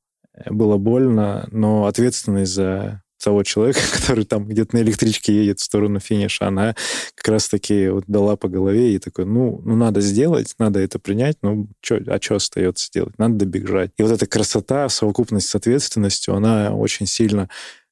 [0.48, 6.00] было больно, но ответственность за того человека, который там где-то на электричке едет в сторону
[6.00, 6.74] финиша, она
[7.14, 11.36] как раз-таки вот дала по голове и такой, ну, ну надо сделать, надо это принять,
[11.42, 13.18] ну, чё, а что остается делать?
[13.18, 13.90] Надо добежать.
[13.98, 17.48] И вот эта красота, совокупность с ответственностью, она очень сильно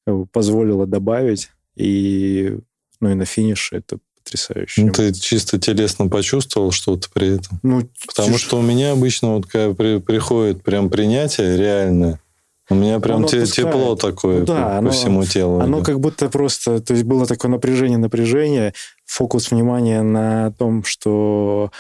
[0.07, 2.59] э, позволила добавить, и,
[3.01, 3.99] ну, и на финише это
[4.29, 4.83] потрясающе.
[4.83, 7.59] Ну, ты чисто телесно почувствовал что-то при этом?
[7.63, 8.41] Ну, Потому чуть...
[8.41, 12.21] что у меня обычно вот когда при, приходит прям принятие реальное,
[12.71, 15.61] у меня прям те, тепло такое ну, да, по, оно, по всему телу.
[15.61, 18.75] Оно как будто просто, то есть было такое напряжение, напряжение,
[19.07, 21.71] фокус внимания на том, что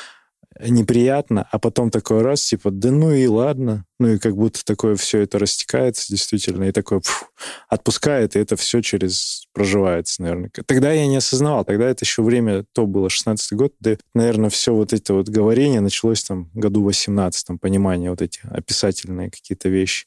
[0.60, 3.84] неприятно, а потом такой раз, типа, да ну и ладно.
[4.00, 7.26] Ну и как будто такое все это растекается действительно, и такое фу,
[7.68, 10.50] отпускает, и это все через проживается, наверное.
[10.66, 14.72] Тогда я не осознавал, тогда это еще время, то было 16 год, да, наверное, все
[14.72, 20.06] вот это вот говорение началось там году 18 там, понимание вот эти описательные какие-то вещи.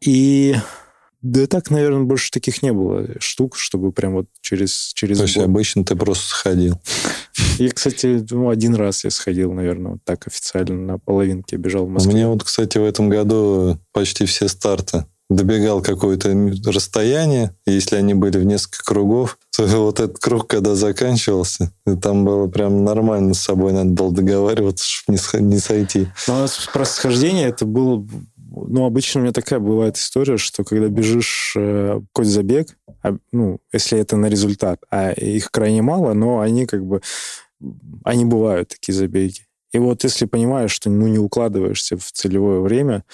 [0.00, 0.56] И
[1.22, 4.92] да так, наверное, больше таких не было штук, чтобы прям вот через...
[4.94, 5.44] через То есть год.
[5.44, 6.80] обычно ты просто сходил?
[7.58, 11.90] Я, кстати, ну, один раз я сходил, наверное, вот так официально на половинке бежал в
[11.90, 12.12] Москве.
[12.12, 16.34] У меня вот, кстати, в этом году почти все старты добегал какое-то
[16.66, 22.46] расстояние, если они были в несколько кругов, то вот этот круг, когда заканчивался, там было
[22.48, 26.08] прям нормально с собой надо было договариваться, чтобы не сойти.
[26.28, 28.06] Ну, а про схождение это было
[28.54, 33.60] ну, обычно у меня такая бывает история, что когда бежишь э, какой-то забег, а, ну,
[33.72, 37.00] если это на результат, а их крайне мало, но они как бы,
[38.04, 39.46] они бывают, такие забеги.
[39.72, 43.04] И вот если понимаешь, что ну, не укладываешься в целевое время,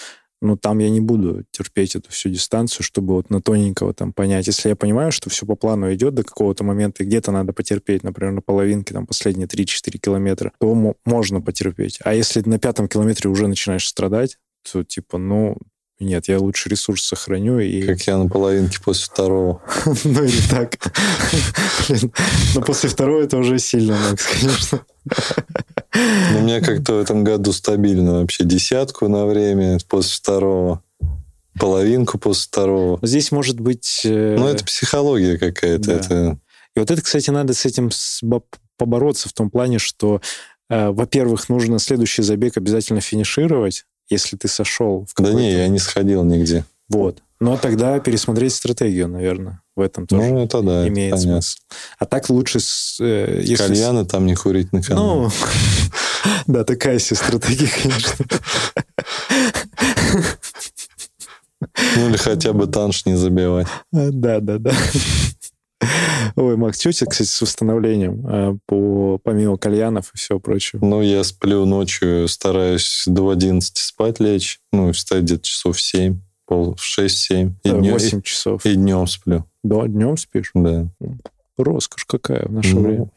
[0.40, 4.46] ну, там я не буду терпеть эту всю дистанцию, чтобы вот на тоненького там понять.
[4.46, 8.04] Если я понимаю, что все по плану идет до какого-то момента, и где-то надо потерпеть,
[8.04, 11.98] например, на половинке, там, последние 3-4 километра, то можно потерпеть.
[12.04, 14.38] А если на пятом километре уже начинаешь страдать,
[14.72, 15.56] то типа, ну,
[16.00, 17.82] нет, я лучше ресурс сохраню и...
[17.82, 19.60] Как я на половинке после второго.
[20.04, 20.76] Ну или так.
[22.54, 24.80] Но после второго это уже сильно, Макс, конечно.
[26.32, 28.44] Ну, мне как-то в этом году стабильно вообще.
[28.44, 30.84] Десятку на время после второго.
[31.58, 33.00] Половинку после второго.
[33.02, 34.02] Здесь может быть...
[34.04, 35.92] Э, ну, это психология какая-то.
[35.92, 36.38] Это...
[36.76, 37.90] И вот это, кстати, надо с этим
[38.76, 40.20] побороться в том плане, что,
[40.70, 45.78] э, во-первых, нужно следующий забег обязательно финишировать, если ты сошел в Да не, я не
[45.78, 46.64] сходил нигде.
[46.88, 47.22] Вот.
[47.40, 51.58] Но тогда пересмотреть стратегию, наверное, в этом тоже ну, это да, имеет это смысл.
[51.98, 52.58] А так лучше...
[53.00, 53.68] Э, если...
[53.68, 55.06] Кальяны там не курить на канале.
[55.06, 55.30] Ну,
[56.48, 58.24] да, такая себе стратегия, конечно.
[61.96, 63.68] Ну или хотя бы танш не забивать.
[63.92, 64.72] Да, да, да.
[66.36, 70.84] Ой, Макс, что у тебя, кстати, с восстановлением а, по, помимо кальянов и всего прочего?
[70.84, 76.76] Ну, я сплю ночью, стараюсь до 11 спать лечь, ну, встать где-то часов 7, пол,
[76.76, 77.52] 6-7.
[77.64, 78.64] И да, 8 часов.
[78.66, 79.44] И днем сплю.
[79.62, 80.50] Да, днем спишь?
[80.54, 80.88] Да.
[81.56, 83.10] Роскошь какая в наше ну, время.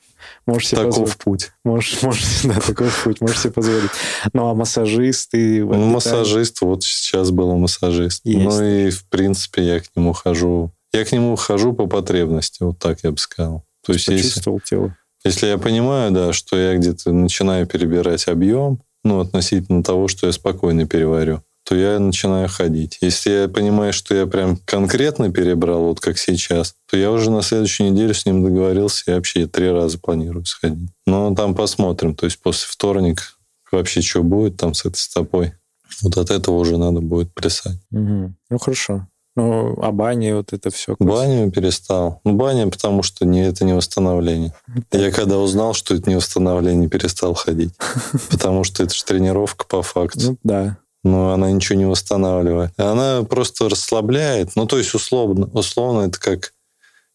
[0.46, 1.18] Можешь себе таков позволить.
[1.18, 1.52] путь.
[1.64, 3.22] Можешь, можешь, да, таков путь.
[3.22, 3.92] Можешь себе позволить.
[4.34, 5.62] Ну, а массажист и...
[5.62, 8.26] Ну, массажист, вот сейчас был массажист.
[8.26, 8.44] Есть.
[8.44, 12.80] Ну, и, в принципе, я к нему хожу я к нему хожу по потребности, вот
[12.80, 13.64] так я бы сказал.
[13.86, 14.98] То есть Почувствовал если, тело.
[15.24, 20.34] Если я понимаю, да, что я где-то начинаю перебирать объем, ну, относительно того, что я
[20.34, 22.98] спокойно переварю, то я начинаю ходить.
[23.02, 27.42] Если я понимаю, что я прям конкретно перебрал, вот как сейчас, то я уже на
[27.42, 30.90] следующую неделю с ним договорился и вообще три раза планирую сходить.
[31.06, 32.16] Но там посмотрим.
[32.16, 33.24] То есть после вторника
[33.72, 35.54] вообще что будет там с этой стопой.
[36.02, 37.78] Вот от этого уже надо будет плясать.
[37.92, 38.34] Угу.
[38.50, 39.08] Ну, хорошо.
[39.36, 40.96] Ну, а бани, вот это все.
[41.00, 42.20] Баню перестал.
[42.26, 44.54] Ну, баня, потому что не, это не восстановление.
[44.92, 47.74] Я когда узнал, что это не восстановление, перестал ходить.
[48.30, 50.32] Потому что это же тренировка по факту.
[50.32, 50.78] Ну, да.
[51.04, 52.78] но она ничего не восстанавливает.
[52.78, 54.52] Она просто расслабляет.
[54.56, 56.54] Ну, то есть, условно, условно это как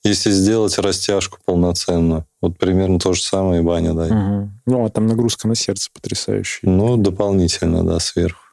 [0.06, 2.26] если сделать растяжку полноценную.
[2.40, 4.04] Вот примерно то же самое и баня, да.
[4.04, 4.50] Угу.
[4.66, 6.68] Ну, а там нагрузка на сердце потрясающая.
[6.68, 8.45] Ну, дополнительно, да, сверху.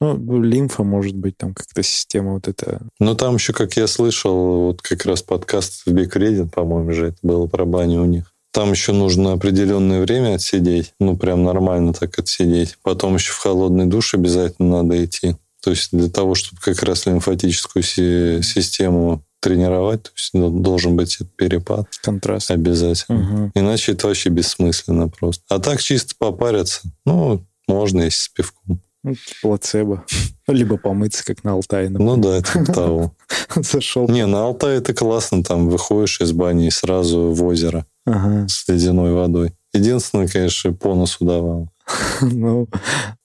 [0.00, 2.80] Ну, лимфа, может быть, там как-то система вот эта...
[2.98, 7.08] Ну, там еще, как я слышал, вот как раз подкаст в Big Reddit, по-моему, же
[7.08, 8.32] это было про баню у них.
[8.52, 12.76] Там еще нужно определенное время отсидеть, ну, прям нормально так отсидеть.
[12.82, 15.36] Потом еще в холодный душ обязательно надо идти.
[15.62, 21.34] То есть для того, чтобы как раз лимфатическую систему тренировать, то есть должен быть этот
[21.34, 21.88] перепад.
[22.02, 22.50] Контраст.
[22.50, 23.20] Обязательно.
[23.20, 23.52] Угу.
[23.54, 25.42] Иначе это вообще бессмысленно просто.
[25.48, 28.80] А так чисто попариться, ну, можно, если с пивком.
[29.04, 30.04] Ну, плацебо.
[30.46, 31.88] Либо помыться, как на Алтае.
[31.88, 32.16] Например.
[32.16, 33.14] Ну да, это того.
[33.56, 34.08] Зашел.
[34.08, 35.42] Не, на Алтае это классно.
[35.42, 38.46] Там выходишь из бани и сразу в озеро ага.
[38.48, 39.52] с ледяной водой.
[39.72, 41.68] Единственное, конечно, по носу давал.
[42.20, 42.68] Ну,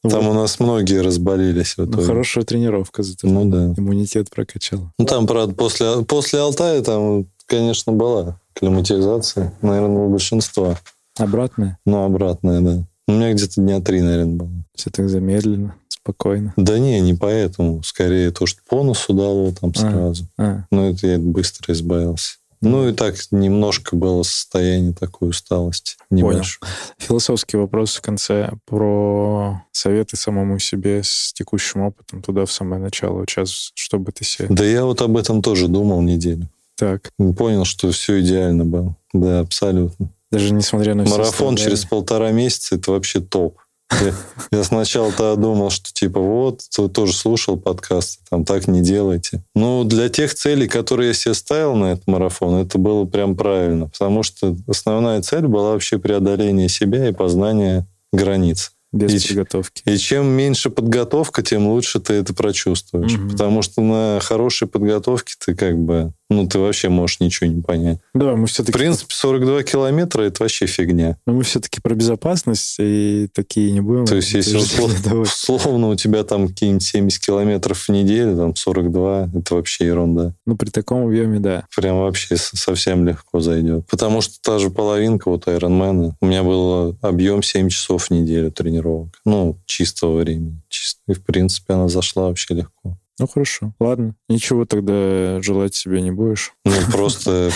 [0.01, 0.31] там вот.
[0.31, 1.77] у нас многие разболелись.
[1.77, 3.27] В ну, хорошая тренировка зато.
[3.27, 3.73] Ну да.
[3.77, 4.91] Иммунитет прокачал.
[4.97, 9.53] Ну там, правда, после, после Алтая там, конечно, была климатизация.
[9.61, 10.77] Наверное, у большинства.
[11.17, 11.77] Обратная?
[11.85, 12.87] Ну, обратная, да.
[13.07, 14.49] У меня где-то дня три, наверное, было.
[14.75, 16.53] Все так замедленно, спокойно.
[16.57, 17.81] Да не, не поэтому.
[17.83, 20.27] Скорее то, что по носу дало там а, сразу.
[20.37, 20.67] А, а.
[20.71, 22.37] Ну, это я быстро избавился.
[22.61, 25.95] Ну и так немножко было состояние такой усталости.
[26.09, 26.59] Небольшой.
[26.59, 26.73] Понял.
[26.97, 33.25] Философский вопрос в конце про советы самому себе с текущим опытом туда в самое начало.
[33.27, 34.47] Сейчас что бы ты себе...
[34.49, 36.49] Да я вот об этом тоже думал неделю.
[36.75, 37.11] Так.
[37.37, 38.95] Понял, что все идеально было.
[39.13, 40.09] Да, абсолютно.
[40.31, 43.57] Даже несмотря на все Марафон через полтора месяца это вообще топ.
[44.01, 44.13] Я,
[44.51, 49.43] я сначала-то думал, что типа вот, ты тоже слушал подкасты, там так не делайте.
[49.55, 53.87] Ну, для тех целей, которые я себе ставил на этот марафон, это было прям правильно,
[53.87, 58.73] потому что основная цель была вообще преодоление себя и познание границ.
[58.93, 59.83] Без и, подготовки.
[59.85, 63.15] И чем меньше подготовка, тем лучше ты это прочувствуешь.
[63.15, 63.31] Угу.
[63.31, 67.99] Потому что на хорошей подготовке ты как бы ну, ты вообще можешь ничего не понять.
[68.13, 68.71] Да, мы все-таки...
[68.71, 71.17] В принципе, 42 километра— это вообще фигня.
[71.25, 74.05] Но мы все-таки про безопасность и такие не будем.
[74.05, 79.29] То есть, если условно, условно у тебя там какие-нибудь 70 километров в неделю, там 42,
[79.33, 80.33] это вообще ерунда.
[80.45, 81.65] Ну, при таком объеме, да.
[81.75, 83.85] Прям вообще совсем легко зайдет.
[83.87, 88.51] Потому что та же половинка вот Ironman, у меня был объем 7 часов в неделю
[88.51, 89.19] тренировок.
[89.25, 90.61] Ну, чистого времени.
[91.07, 92.97] И, в принципе, она зашла вообще легко.
[93.19, 93.73] Ну, хорошо.
[93.79, 94.15] Ладно.
[94.29, 96.53] Ничего тогда желать себе не будешь.
[96.65, 97.51] Ну, просто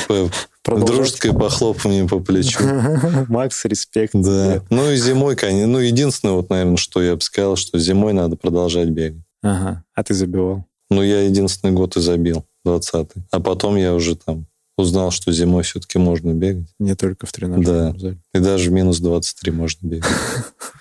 [0.66, 2.60] дружеское похлопывание по плечу.
[3.28, 4.14] Макс, респект.
[4.16, 4.64] Да.
[4.70, 5.68] Ну, и зимой, конечно.
[5.68, 9.22] Ну, единственное, вот, наверное, что я бы сказал, что зимой надо продолжать бегать.
[9.44, 9.84] Ага.
[9.94, 10.66] А ты забивал?
[10.90, 13.24] Ну, я единственный год и забил, 20-й.
[13.32, 14.48] А потом я уже там
[14.78, 16.68] узнал, что зимой все-таки можно бегать.
[16.80, 18.00] Не только в тренажерном да.
[18.00, 18.18] зале.
[18.34, 20.10] И даже в минус 23 можно бегать.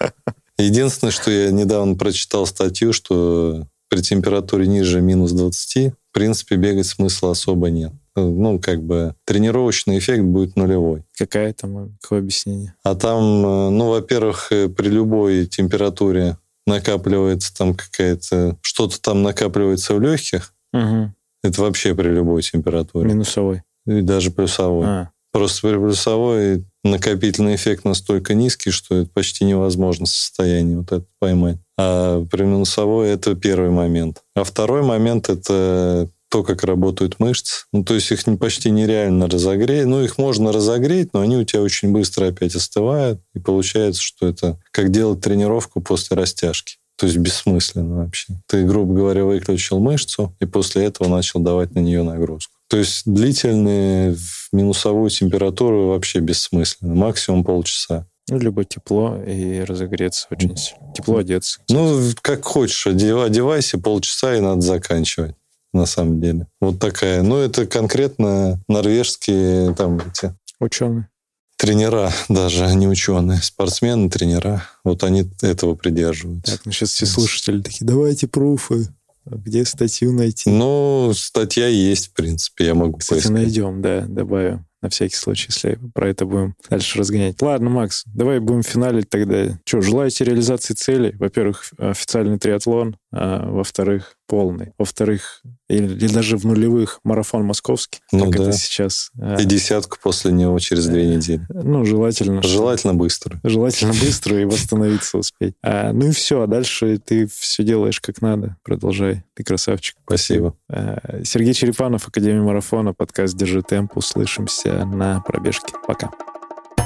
[0.59, 6.87] Единственное, что я недавно прочитал статью, что при температуре ниже минус 20, в принципе, бегать
[6.87, 7.93] смысла особо нет.
[8.17, 11.05] Ну, как бы тренировочный эффект будет нулевой.
[11.17, 12.75] Какая там, какое объяснение?
[12.83, 16.37] А там, э, ну, во-первых, э, при любой температуре
[16.67, 18.57] накапливается там какая-то...
[18.63, 20.55] Что-то там накапливается в легких.
[20.73, 21.13] Угу.
[21.43, 23.09] Это вообще при любой температуре.
[23.09, 23.63] Минусовой.
[23.87, 24.87] И даже плюсовой.
[24.87, 25.11] А.
[25.33, 31.59] Просто при плюсовой накопительный эффект настолько низкий, что это почти невозможно состояние вот это поймать.
[31.79, 34.23] А при минусовой это первый момент.
[34.35, 37.65] А второй момент это то, как работают мышцы.
[37.73, 39.87] Ну, то есть их почти нереально разогреть.
[39.87, 43.21] Ну, их можно разогреть, но они у тебя очень быстро опять остывают.
[43.35, 46.77] И получается, что это как делать тренировку после растяжки.
[46.97, 48.35] То есть бессмысленно вообще.
[48.47, 52.60] Ты, грубо говоря, выключил мышцу и после этого начал давать на нее нагрузку.
[52.71, 54.17] То есть длительные
[54.53, 56.95] минусовую температуру вообще бессмысленно.
[56.95, 58.07] Максимум полчаса.
[58.29, 60.93] Ну, либо тепло и разогреться очень сильно.
[60.95, 61.61] Тепло одеться.
[61.69, 62.87] Ну, как хочешь.
[62.87, 65.35] Одевайся полчаса и надо заканчивать
[65.73, 66.47] на самом деле.
[66.61, 67.23] Вот такая.
[67.23, 70.33] Ну, это конкретно норвежские там эти...
[70.61, 71.09] Ученые.
[71.57, 73.43] Тренера даже, а не ученые.
[73.43, 74.65] Спортсмены, тренера.
[74.85, 76.53] Вот они этого придерживаются.
[76.53, 78.87] Так, ну сейчас все слушатели такие, давайте пруфы.
[79.25, 80.51] Где статью найти?
[80.51, 83.33] Ну, статья есть, в принципе, я могу Кстати, поискать.
[83.33, 87.41] найдем, да, добавим на всякий случай, если про это будем дальше разгонять.
[87.43, 89.59] Ладно, Макс, давай будем финалить тогда.
[89.67, 91.15] Что, желаете реализации целей?
[91.17, 94.73] Во-первых, официальный триатлон, а во-вторых, полный.
[94.79, 98.43] Во-вторых, или, или даже в нулевых марафон московский, ну, как да.
[98.45, 99.11] это сейчас.
[99.21, 101.45] А, и десятку после него через две э, недели.
[101.49, 102.41] Ну, желательно.
[102.41, 103.41] Желательно быстро.
[103.43, 105.55] Желательно быстро и восстановиться успеть.
[105.65, 108.57] А, ну и все, а дальше ты все делаешь как надо.
[108.63, 109.25] Продолжай.
[109.35, 109.97] Ты красавчик.
[110.05, 110.55] Спасибо.
[110.69, 113.97] А, Сергей Черепанов, Академия марафона, подкаст «Держи темп».
[113.97, 115.75] Услышимся на пробежке.
[115.89, 116.11] Пока.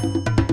[0.03, 0.44] thank you